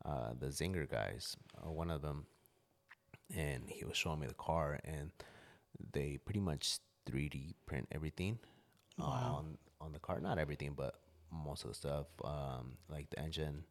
[0.05, 1.35] uh, the Czinger guys.
[1.65, 2.25] Uh, one of them,
[3.35, 5.11] and he was showing me the car, and
[5.93, 8.39] they pretty much 3D print everything
[8.97, 9.35] Wow.
[9.37, 10.19] on on the car.
[10.19, 10.99] Not everything, but
[11.31, 12.07] most of the stuff.
[12.23, 13.63] Um, like the engine.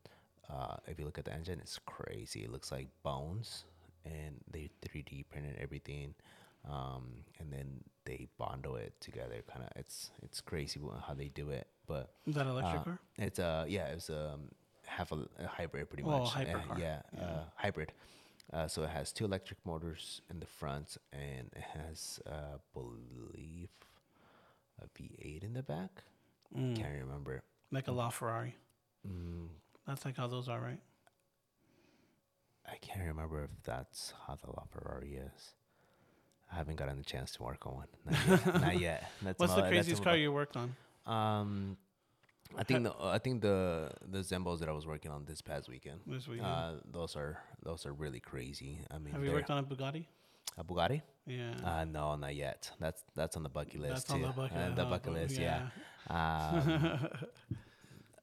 [0.48, 2.42] Uh, if you look at the engine, it's crazy.
[2.44, 3.64] It looks like bones,
[4.10, 6.14] and they 3D printed everything,
[6.68, 9.42] um, and then they bundle it together.
[9.52, 11.66] Kind of, it's it's crazy how they do it.
[11.86, 12.98] But is that electric uh, car?
[13.18, 14.48] it's uh yeah, it's um
[14.86, 16.32] half a, a hybrid pretty Oh, much.
[16.32, 17.24] hyper Uh, yeah, Yeah.
[17.24, 17.92] Uh, hybrid.
[18.50, 23.68] Uh, so it has two electric motors in the front, and it has, uh, believe,
[24.80, 26.02] a V8 in the back.
[26.56, 27.42] Mm, Can't remember.
[27.70, 28.52] like a LaFerrari.
[29.06, 29.48] Mm,
[29.86, 30.80] That's like how those are, right?
[32.70, 35.54] I can't remember if that's how the LaFerrari is.
[36.52, 37.86] I haven't gotten the chance to work on one.
[38.06, 38.54] Not yet.
[38.60, 39.10] Not yet.
[39.36, 40.74] What's the craziest car you worked on?
[41.06, 41.76] Um,
[42.56, 45.68] I think the I think the the Zembos that I was working on this past
[45.68, 46.00] weekend.
[46.06, 46.46] This weekend?
[46.46, 48.80] Uh, those are those are really crazy.
[48.90, 50.06] I mean, Have you worked on a Bugatti?
[50.56, 51.02] a Bugatti?
[51.26, 51.52] Yeah.
[51.62, 52.70] Uh, no, not yet.
[52.80, 54.26] That's that's on the bucket list That's on too.
[54.28, 54.56] the bucket.
[54.56, 55.68] Uh, the bucket bu- list, yeah.
[56.10, 56.16] Um,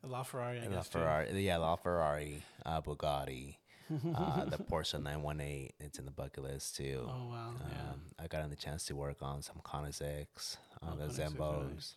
[0.03, 0.89] A LaFerrari, I the guess.
[0.89, 0.97] too.
[0.99, 3.57] Ferrari, yeah, La Ferrari, uh, Bugatti,
[4.15, 5.69] uh, the Porsche 918.
[5.79, 7.01] It's in the bucket list too.
[7.07, 7.91] Oh wow, yeah.
[7.93, 11.95] Um, I got the chance to work on some Koenigseggs, on Oh, the Zembos,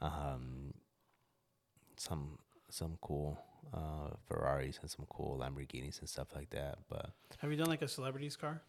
[0.00, 0.74] um,
[1.96, 2.38] some
[2.70, 3.38] some cool
[3.74, 6.78] uh, Ferraris and some cool Lamborghinis and stuff like that.
[6.88, 8.62] But Have you done like a celebrity's car?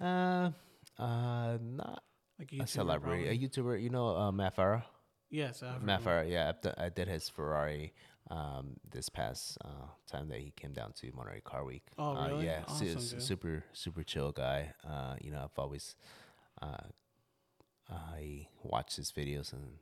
[0.00, 0.50] uh,
[0.98, 2.02] uh, not
[2.38, 3.44] Like a YouTuber, celebrity, probably?
[3.44, 3.82] a YouTuber.
[3.82, 4.82] You know, uh, Matt Farah.
[5.30, 6.04] Yes, Matt.
[6.04, 7.92] Farah, yeah, I did his Ferrari
[8.30, 11.84] um, this past uh, time that he came down to Monterey Car Week.
[11.98, 12.46] Oh, Uh, really?
[12.46, 14.72] yeah, Awesome, su- super super chill guy.
[14.88, 15.94] Uh, you know, I've always
[16.62, 16.88] uh,
[17.90, 19.78] I watched his videos and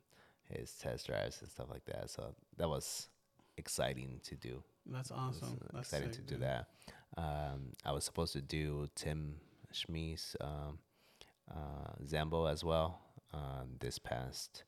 [0.49, 2.11] his test drives and stuff like that.
[2.11, 3.09] So that was
[3.57, 4.63] exciting to do.
[4.87, 5.59] That's awesome.
[5.63, 6.43] uh, That's exciting sick, to do dude.
[6.45, 6.69] that.
[7.17, 9.37] Um, I was supposed to do Tim
[9.73, 10.79] Schmee's um,
[11.51, 13.01] uh, Zambo as well
[13.33, 14.65] um, this past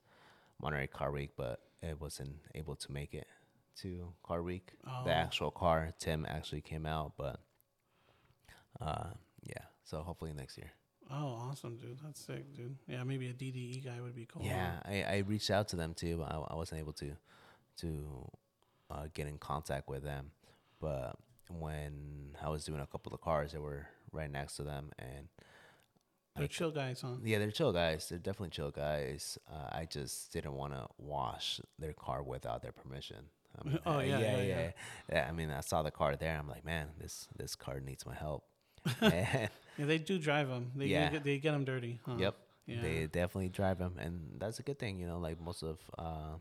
[0.63, 3.27] Monterey Car Week, but it wasn't able to make it
[3.83, 4.73] to Car Week.
[4.87, 5.03] Oh.
[5.05, 7.41] The actual car, Tim actually came out, but
[8.81, 9.11] uh,
[9.43, 9.63] yeah.
[9.85, 10.71] So hopefully next year.
[11.11, 11.99] Oh, awesome, dude.
[12.03, 12.77] That's sick, dude.
[12.89, 14.43] Yeah, maybe a DDE guy would be cool.
[14.45, 17.13] Yeah, I, I reached out to them too, but I, I wasn't able to
[17.81, 18.31] to
[18.91, 20.31] uh, get in contact with them.
[20.81, 21.17] But
[21.49, 25.29] when I was doing a couple of cars, they were right next to them, and
[26.37, 27.17] They're I- chill guys, huh?
[27.23, 28.09] yeah, they're chill guys.
[28.09, 29.37] They're definitely chill guys.
[29.53, 33.27] Uh, I just didn't want to wash their car without their permission.
[33.59, 34.71] I mean, Oh, yeah, yeah, yeah, yeah.
[35.13, 35.27] yeah.
[35.29, 36.37] I mean, I saw the car there.
[36.39, 38.45] I'm like, man, this this car needs my help.
[39.77, 40.71] Yeah, they do drive them.
[40.77, 41.11] They Yeah.
[41.11, 41.99] get, they get them dirty.
[42.07, 42.17] Huh?
[42.19, 42.35] Yep.
[42.67, 42.81] Yeah.
[42.83, 44.99] They definitely drive them, and that's a good thing.
[45.01, 46.37] You know, like most of uh,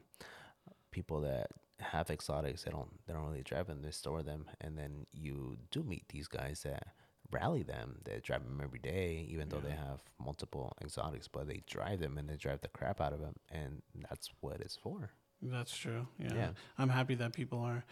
[0.92, 1.48] people that
[1.80, 3.82] have exotics, they don't they don't really drive them.
[3.82, 6.88] They store them, and then you do meet these guys that
[7.32, 7.98] rally them.
[8.06, 12.18] They drive them every day, even though they have multiple exotics, but they drive them
[12.18, 15.10] and they drive the crap out of them, and that's what it's for.
[15.52, 16.08] That's true.
[16.20, 16.34] Yeah.
[16.34, 16.50] Yeah.
[16.78, 17.84] I'm happy that people are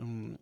[0.00, 0.38] um,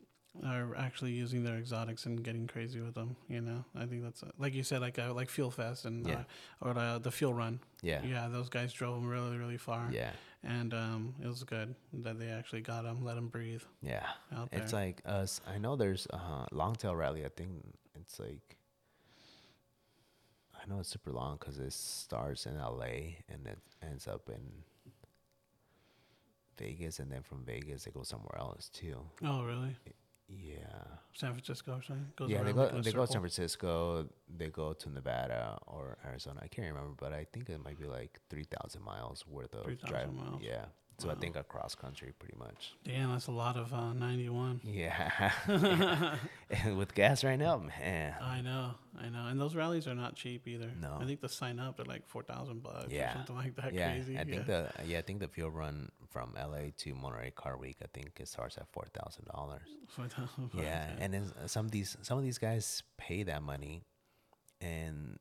[0.46, 3.16] are actually using their exotics and getting crazy with them.
[3.28, 6.06] You know, I think that's uh, like you said, like uh, like Fuel Fest and
[6.06, 6.20] Yeah.
[6.62, 7.60] uh, or the, the Fuel Run.
[7.82, 9.88] Yeah, Yeah, those guys drove them really really far.
[9.92, 10.12] yeah,
[10.44, 14.06] and um, it was good that they actually got them, let them breathe yeah.
[14.52, 15.40] It's like us.
[15.46, 17.24] I know there's uh, longtail rally.
[17.24, 17.50] I think
[18.00, 18.56] it's like.
[20.54, 24.40] I know it's super long because it starts in LA and it ends up in
[26.62, 28.98] Vegas, and then from Vegas they go somewhere else too.
[29.24, 29.76] oh, really?
[30.28, 32.06] Yeah, San Francisco or something?
[32.16, 32.42] Goes yeah.
[32.42, 33.20] They go like in a they go to San?
[33.20, 34.08] Francisco.
[34.34, 36.40] They go to Nevada or Arizona.
[36.42, 39.64] I can't remember, but I think it might be like three thousand miles worth of
[39.64, 40.14] 3,000 drive.
[40.14, 40.40] miles.
[40.42, 40.64] Yeah,
[41.02, 41.18] so I Wow.
[41.20, 42.74] think across country pretty much.
[42.84, 44.60] Damn, that's a lot of uh, 91.
[44.64, 45.32] Yeah,
[46.50, 48.14] and with gas right now, man.
[48.20, 50.70] I know, I know, and those rallies are not cheap either.
[50.80, 50.98] No.
[51.00, 53.10] I think the sign up they're like four thousand bucks Yeah.
[53.10, 53.74] or something like that.
[53.74, 54.16] yeah, crazy.
[54.18, 54.66] I think yeah.
[54.76, 58.18] the yeah I think the fuel run from LA to Monterey Car Week I think
[58.20, 59.62] it starts at four thousand dollars.
[59.88, 63.84] 4,000 bucks, Yeah, and then some of these some of these guys pay that money,
[64.60, 65.18] and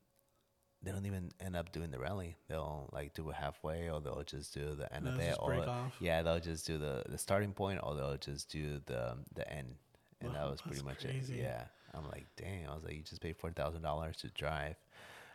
[0.82, 2.36] they don't even end up doing the rally.
[2.48, 5.54] They'll like do it halfway, or they'll just do the end They'll of it, or
[5.68, 5.94] off.
[6.00, 9.74] yeah, they'll just do the the starting point, or they'll just do the the end,
[10.20, 11.34] and that was pretty much crazy.
[11.34, 11.42] it.
[11.42, 11.64] Yeah,
[11.94, 14.76] I'm like, dang, I was like, you just paid four thousand dollars to drive.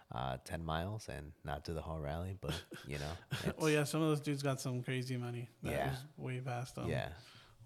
[0.09, 2.53] Uh, 10 miles and not do the whole rally, but
[2.87, 3.11] you know,
[3.57, 5.49] well, yeah, some of those dudes got some crazy money.
[5.63, 5.89] That Yeah.
[5.89, 6.87] was way past them.
[6.89, 7.09] yeah,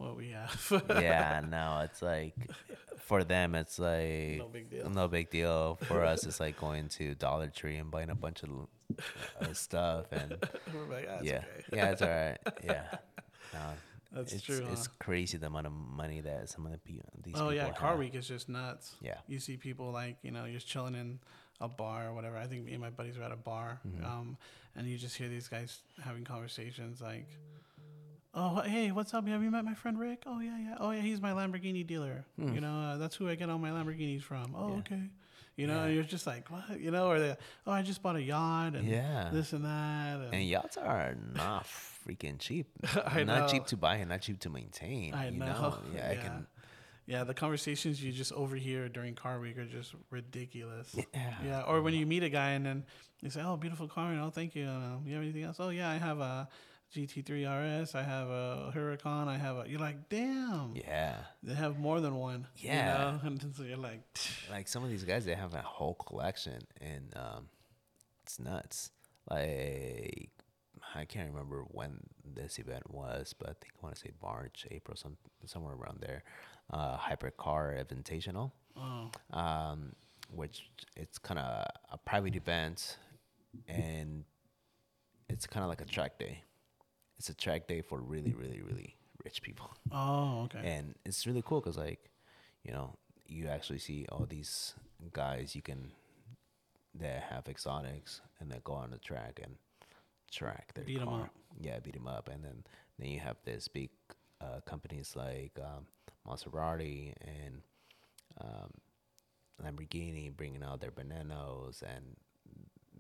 [0.02, 0.84] what we have.
[0.90, 2.34] yeah, no, it's like
[3.00, 4.90] for them, it's like no big deal.
[4.90, 5.78] no big deal.
[5.88, 8.50] For us, it's like going to Dollar Tree and buying a bunch of
[9.40, 10.36] uh, stuff, and
[10.74, 12.38] We're like, "Ah, it's yeah, okay." yeah, it's all right.
[12.64, 12.84] Yeah,
[13.54, 13.60] no,
[14.14, 14.66] That's it's true.
[14.72, 14.94] it's huh?
[15.00, 17.96] crazy the amount of money that some of the people these Oh people yeah, Car.
[17.98, 18.96] Week is just nuts.
[19.02, 21.20] Yeah, You see people like you know you're just chilling in
[21.60, 22.38] a bar or whatever.
[22.38, 24.04] I think me and my buddies were at a bar, Mhm.
[24.06, 24.38] um,
[24.76, 27.28] and you just hear these guys having conversations like,
[28.34, 29.28] "Oh hey, what's up?
[29.28, 30.24] Have you met my friend Rick?
[30.26, 30.76] Oh yeah, yeah.
[30.80, 32.26] Oh yeah, he's my Lamborghini dealer.
[32.40, 32.54] Hmm.
[32.54, 34.56] You know uh, that's who I get all my Lamborghinis from.
[34.56, 34.76] Oh Yeah.
[34.80, 35.02] okay.
[35.58, 35.84] You know, Yeah.
[35.86, 36.80] and you're just like, what?
[36.80, 37.36] You know, or they,
[37.68, 39.30] oh, I just bought a yacht and yeah.
[39.34, 40.22] this and that.
[40.22, 42.68] And, And yachts are not freaking cheap.
[43.06, 43.48] I not know.
[43.48, 45.14] cheap to buy and not cheap to maintain.
[45.14, 45.78] I you know.
[45.94, 46.48] Yeah, I can.
[47.06, 50.96] Yeah, the conversations you just overhear during car week are just ridiculous.
[51.14, 51.36] Yeah.
[51.46, 52.86] Yeah, or when you meet a guy and then
[53.22, 54.66] you say, "Oh, beautiful car," you know, thank you.
[54.68, 55.58] Uh, you have anything else?
[55.60, 56.48] Oh yeah, I have a
[56.94, 57.96] GT3 RS.
[57.96, 59.28] I have a Huracan.
[59.28, 59.64] I have a.
[59.68, 60.74] You're like, damn.
[60.76, 61.16] Yeah.
[61.42, 62.48] They have more than one.
[62.58, 63.12] Yeah.
[63.12, 63.20] You know?
[63.44, 64.02] And so you're like,
[64.50, 67.48] like some of these guys they have a whole collection and um
[68.24, 68.92] it's nuts
[69.30, 70.30] like
[70.96, 72.00] i can't remember when
[72.36, 76.00] this event was but i think i want to say march april some somewhere around
[76.02, 76.24] there
[76.74, 79.94] uh hypercar invitational oh, um
[80.34, 82.98] which it's kind of a private event
[83.68, 84.24] and
[85.30, 86.42] it's kind of like a track day
[87.22, 90.68] it's a track day for really really really rich people oh, okay.
[90.68, 92.10] and it's really cool because like
[92.64, 92.96] you know
[93.28, 94.74] you actually see all these
[95.14, 95.92] guys you can
[96.96, 99.54] that have exotics and they go on the track and
[100.32, 101.22] track their Beat car.
[101.26, 101.30] up.
[101.60, 102.64] yeah beat them up and then
[102.98, 103.92] then you have this big
[104.42, 105.86] uh, companies like um,
[106.28, 107.62] Maserati and
[108.42, 108.72] um,
[109.64, 112.16] Lamborghini bringing out their bananas and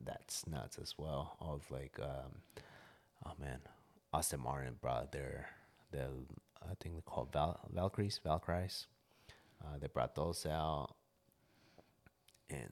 [0.05, 2.61] that's nuts as well of like um,
[3.25, 3.61] oh man
[4.13, 5.47] Aston Martin brought their
[5.91, 6.07] the
[6.63, 8.87] I think they called Val Valkyries Valkyries.
[9.63, 10.95] Uh, they brought those out,
[12.49, 12.71] and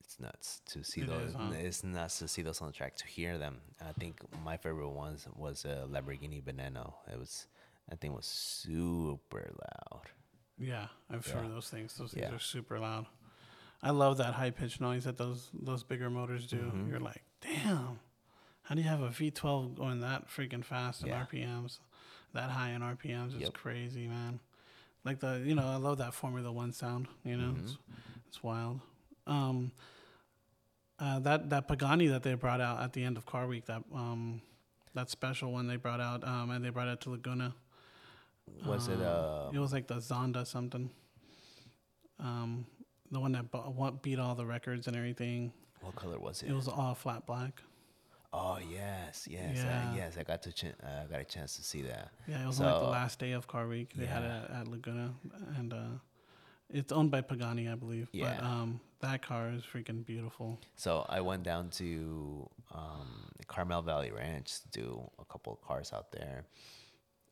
[0.00, 1.30] it's nuts to see It those.
[1.30, 1.50] is, huh?
[1.54, 3.60] It's nuts to see those on the track to hear them.
[3.80, 6.94] I think my favorite ones was a Lamborghini Veneno.
[7.12, 7.46] It was
[7.88, 10.06] that thing was super loud.
[10.58, 11.34] yeah, I've Yeah.
[11.34, 11.96] heard those things.
[11.96, 12.34] Those things Yeah.
[12.34, 13.06] are super loud.
[13.82, 16.56] I love that high pitched noise that those those bigger motors do.
[16.70, 16.88] Mhm.
[16.88, 17.98] You're like, damn.
[18.64, 21.24] How do you have a V12 going that freaking fast in Yeah.
[21.24, 21.80] RPMs,
[22.32, 23.32] that high in RPMs?
[23.34, 23.54] It's Yep.
[23.54, 24.40] crazy, man.
[25.04, 27.08] Like the, you know, I love that Formula One sound.
[27.24, 27.76] You know, it's,
[28.28, 28.80] it's wild.
[29.26, 29.70] Um,
[30.98, 33.82] uh, that that Pagani that they brought out at the end of Car Week, that
[33.92, 34.40] um,
[34.94, 37.54] that special one they brought out, um, and they brought it to Laguna.
[38.64, 39.50] Was it uh?
[39.52, 40.88] It was like the Zonda something.
[42.18, 42.66] Um,
[43.10, 45.52] the one that beat all the records and everything.
[45.80, 46.50] What color was it?
[46.50, 47.62] It was all flat black.
[48.36, 49.90] Oh yes, yes, Yeah.
[49.92, 50.16] uh, yes.
[50.18, 52.10] I got to ch- uh, got a chance to see that.
[52.26, 53.92] Yeah, it was like the last day of Car Week.
[53.94, 55.14] They had it at Laguna,
[55.56, 55.78] and uh,
[56.68, 58.08] it's owned by Pagani, I believe.
[58.12, 58.40] But Yeah.
[58.40, 60.58] um, that car is freaking beautiful.
[60.74, 65.92] So I went down to um, Carmel Valley Ranch to do a couple of cars
[65.92, 66.44] out there,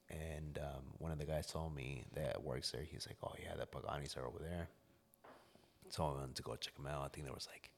[0.08, 2.84] and um, one of the guys told me that works there.
[2.84, 4.68] He's like, "Oh yeah, the Paganis are over there."
[5.88, 7.02] So I went to go check them out.
[7.04, 7.70] I think there was like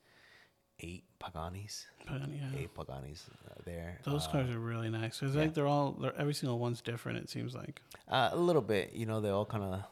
[0.81, 2.61] eight Paganis, Pagani, yeah.
[2.61, 3.99] eight Paganis uh, there.
[4.05, 5.23] Those Uh, cars are really nice.
[5.23, 5.43] It's yeah.
[5.43, 7.19] like they're all they're, every single one's different.
[7.19, 7.81] It seems like.
[8.09, 9.83] Uh, a little bit, you know, they all kind of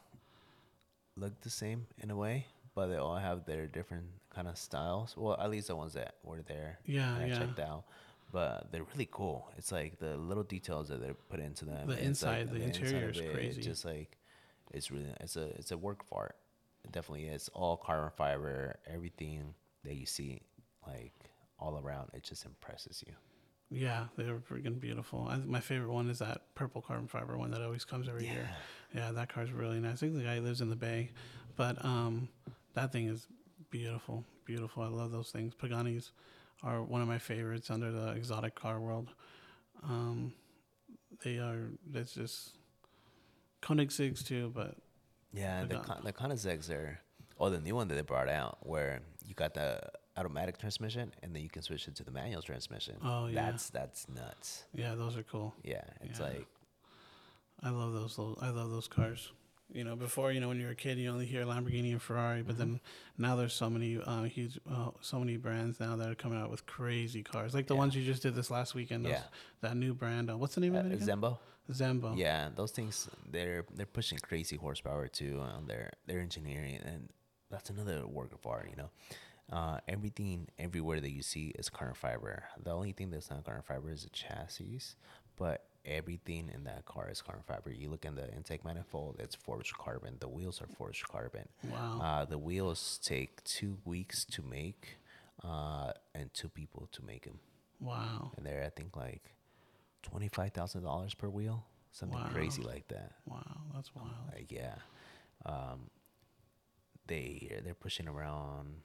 [1.16, 4.04] look the same in a way, but they all have their different
[4.34, 5.14] kind of styles.
[5.16, 7.38] Well, at least the ones that were there, Yeah, that I yeah.
[7.38, 7.84] checked out.
[8.32, 9.46] But they're really cool.
[9.58, 11.86] It's like the little details that they put into them.
[11.86, 13.60] The It's like inside, the inside interior of is it, crazy.
[13.62, 14.16] Just like
[14.72, 16.36] it's really, it's a, it's a work of art.
[16.84, 17.50] It definitely is.
[17.52, 19.52] All carbon fiber, everything
[19.84, 20.40] that you see,
[20.86, 23.14] like all around, it just impresses you.
[23.70, 25.26] Yeah, they're freaking beautiful.
[25.30, 28.50] I, my favorite one is that purple carbon fiber one that always comes every year.
[28.94, 29.94] Yeah, that car's really nice.
[29.94, 31.10] I think the guy lives in the Bay,
[31.56, 32.28] but um,
[32.74, 33.26] that thing is
[33.70, 34.82] beautiful, beautiful.
[34.82, 35.54] I love those things.
[35.54, 36.10] Paganis
[36.62, 39.08] are one of my favorites under the exotic car world.
[39.82, 40.34] Um,
[41.24, 41.70] they are.
[41.94, 42.50] It's just
[43.62, 44.76] Koenigseggs too, but
[45.32, 46.98] Yeah, the con- the Koenigseggs are,
[47.38, 49.80] or the new one that they brought out, where you got the
[50.16, 52.96] automatic transmission and then you can switch it to the manual transmission.
[53.02, 53.34] Oh, yeah.
[53.50, 54.64] that's that's nuts.
[54.74, 55.54] yeah, those are cool.
[55.64, 56.26] Yeah, it's Yeah.
[56.26, 56.46] like
[57.62, 58.18] I love those.
[58.18, 59.30] lo- I love those cars.
[59.72, 62.42] You know, before you know, when you're a kid, you only hear Lamborghini and Ferrari,
[62.42, 62.78] but then
[63.16, 66.50] now there's so many uh, huge, uh, so many brands now that are coming out
[66.50, 67.78] with crazy cars, like the Yeah.
[67.78, 69.06] ones you just did this last weekend.
[69.06, 69.22] those- Yeah.
[69.62, 70.28] that new brand.
[70.30, 71.08] Uh, what's the name uh, of it again?
[71.20, 71.38] Zenvo.
[71.70, 72.18] Zenvo.
[72.18, 77.08] Yeah, those things they're they're pushing crazy horsepower too on their their engineering, and
[77.48, 78.68] that's another work of art.
[78.68, 78.90] You know,
[79.52, 82.44] uh, everything everywhere that you see is carbon fiber.
[82.62, 84.80] The only thing that's not carbon fiber is the chassis,
[85.36, 87.70] but everything in that car is carbon fiber.
[87.70, 90.16] You look in the intake manifold; it's forged carbon.
[90.20, 91.48] The wheels are forged carbon.
[91.70, 92.00] Wow.
[92.02, 94.96] Uh, the wheels take two weeks to make,
[95.44, 97.38] uh, and two people to make them
[97.82, 98.32] wow.
[98.36, 99.34] and they're I think like
[100.02, 103.12] twenty five thousand dollars per wheel, something crazy like that.
[103.26, 103.60] Wow.
[103.74, 104.08] That's wild.
[104.32, 104.76] Like yeah,
[105.44, 105.90] um,
[107.06, 108.76] they they're pushing around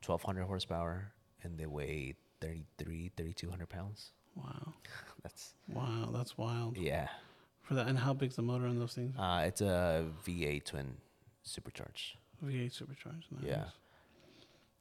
[0.00, 4.10] twelve hundred horsepower and they weigh 33, 3200 pounds.
[4.34, 4.74] Wow.
[5.22, 6.10] That's Wow.
[6.12, 6.76] That's wild.
[6.76, 7.08] yeah.
[7.62, 9.14] For that, and how big's the motor on those things?
[9.18, 10.96] Uh, it's a V8 twin
[11.42, 12.16] supercharged.
[12.44, 13.26] V8 supercharged.
[13.30, 13.44] Nice.
[13.44, 13.64] Yeah.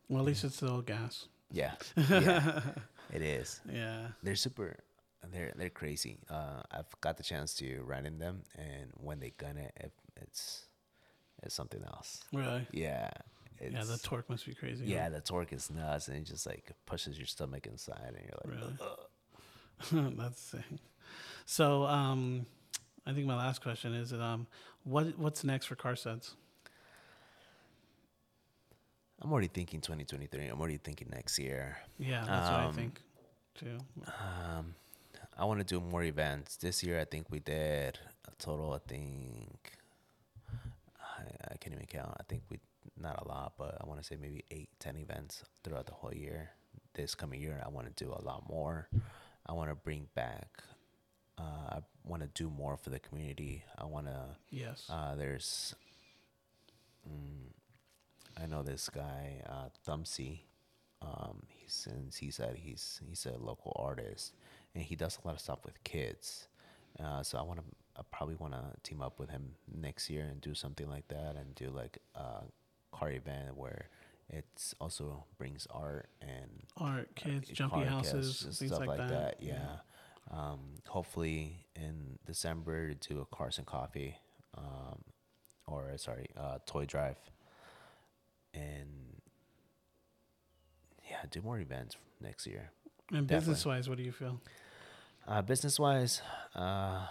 [0.08, 1.28] Well, at least it's still gas.
[1.52, 1.74] Yeah,
[2.10, 2.62] yeah,
[3.14, 3.60] it is.
[3.72, 4.08] Yeah.
[4.24, 4.78] They're super.
[5.32, 6.18] They're they're crazy.
[6.30, 9.92] Uh, I've got the chance to ride in them, and when they gun it, it
[10.22, 10.66] it's
[11.44, 12.22] it's something else.
[12.34, 12.68] Really.
[12.72, 13.10] Yeah.
[13.62, 13.84] Yeah.
[13.84, 14.86] The torque must be crazy.
[14.86, 14.92] huh?
[14.94, 18.40] yeah, the torque is nuts, and it just like pushes your stomach inside, and you're
[18.44, 18.80] like,
[19.92, 20.16] Really?
[20.18, 20.64] That's sick.
[21.46, 22.46] So, um,
[23.06, 24.48] I think my last question is, um,
[24.84, 26.36] what what's next for Car Suds?
[29.22, 30.48] I'm already thinking 2023.
[30.48, 31.78] I'm already thinking next year.
[31.98, 33.02] Yeah, that's what I Um, think
[33.56, 33.78] too.
[34.06, 34.76] Um,
[35.38, 36.58] I want to do more events.
[36.58, 37.98] This year, I think we did
[38.28, 38.74] a total.
[38.74, 39.72] I think
[41.00, 42.14] I, I can't even count.
[42.20, 42.60] I think we
[43.00, 46.14] not a lot, but I want to say maybe eight, ten events throughout the whole
[46.14, 46.52] year.
[46.94, 48.90] This coming year, I want to do a lot more.
[49.46, 50.64] I want to bring back.
[51.38, 53.64] Uh, I want to do more for the community.
[53.78, 54.26] I want to.
[54.50, 54.86] Yes.
[54.90, 55.76] Uh, there's,
[57.08, 57.52] mm,
[58.42, 60.40] I know this guy, uh, Thumbsy.
[61.00, 64.34] Um, he since he said he's he's a local artist,
[64.74, 66.48] and he does a lot of stuff with kids.
[67.00, 67.66] Uh, so I want to,
[67.96, 71.36] I probably want to team up with him next year and do something like that,
[71.36, 72.46] and do like a
[72.98, 73.90] car event where
[74.30, 79.38] it's also brings art and Art, kids, uh, jumpy houses, things like, that.
[79.40, 79.78] Yeah.
[80.30, 84.18] Um, hopefully in December do a Cars and Coffee,
[84.58, 85.00] um,
[85.66, 87.18] or sorry, uh, Toy Drive,
[88.54, 89.22] and
[91.10, 92.72] yeah, do more events next year.
[93.14, 94.42] And business wise, what do you feel?
[95.26, 96.22] Uh, business wise,
[96.56, 97.06] uh,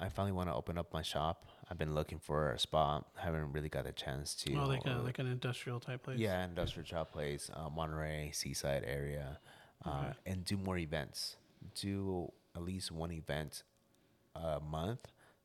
[0.00, 1.46] I finally want to open up my shop.
[1.70, 3.06] I've been looking for a spot.
[3.16, 4.54] haven't really got a chance to.
[4.56, 6.18] Oh, like a uh, like an industrial type place.
[6.18, 9.38] Yeah, industrial type place, uh, Monterey, Seaside area,
[9.84, 10.12] uh, Okay.
[10.26, 11.36] and do more events.
[11.74, 13.64] Do at least one event
[14.34, 15.04] a month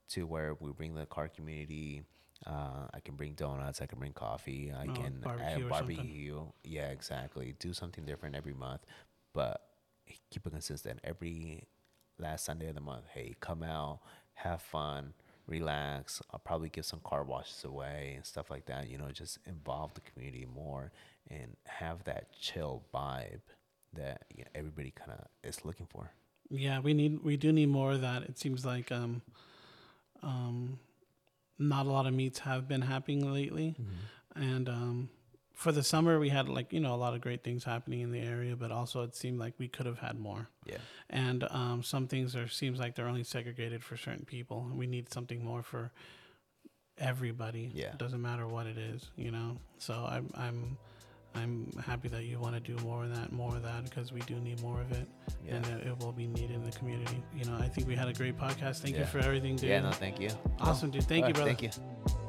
[0.10, 2.04] to where we bring the car community.
[2.46, 3.82] Uh, I can bring donuts.
[3.82, 4.72] I can bring coffee.
[4.72, 6.46] I Oh, can barbecue barbecue.
[6.64, 7.56] Yeah, exactly.
[7.60, 8.82] Do something different every month,
[9.34, 9.62] but
[10.30, 11.00] keep it consistent.
[11.04, 11.68] Every
[12.18, 14.02] last Sunday of the month, hey, come out,
[14.34, 15.14] have fun,
[15.48, 16.22] relax.
[16.32, 18.90] I'll probably give some car washes away and stuff like that.
[18.90, 20.92] You know, just involve the community more
[21.30, 23.42] and have that chill vibe
[23.94, 26.12] that you know, everybody kind of is looking for.
[26.50, 28.24] Yeah, we need we do need more of that.
[28.24, 29.22] It seems like um,
[30.22, 30.80] um,
[31.58, 33.76] not a lot of meets have been happening lately,
[34.36, 35.10] and um,
[35.54, 38.12] for the summer we had like you know a lot of great things happening in
[38.12, 40.50] the area, but also it seemed like we could have had more.
[40.66, 40.78] Yeah.
[41.10, 44.68] And um, some things are seems like they're only segregated for certain people.
[44.74, 45.92] We need something more for
[46.98, 47.72] everybody.
[47.74, 47.88] Yeah.
[47.94, 49.58] It doesn't matter what it is, you know.
[49.78, 50.78] So I'm I'm
[51.36, 54.22] I'm happy that you want to do more of that, more of that, because we
[54.22, 55.08] do need more of it,
[55.44, 55.56] Yeah.
[55.56, 57.24] and it, it will be needed in the community.
[57.36, 58.80] You know, I think we had a great podcast.
[58.82, 59.70] Thank you for everything, dude.
[59.70, 59.82] Yeah.
[59.82, 60.30] No, thank you.
[60.60, 61.04] Awesome, dude.
[61.06, 61.56] Thank All you, right, brother.
[61.56, 62.23] Thank you.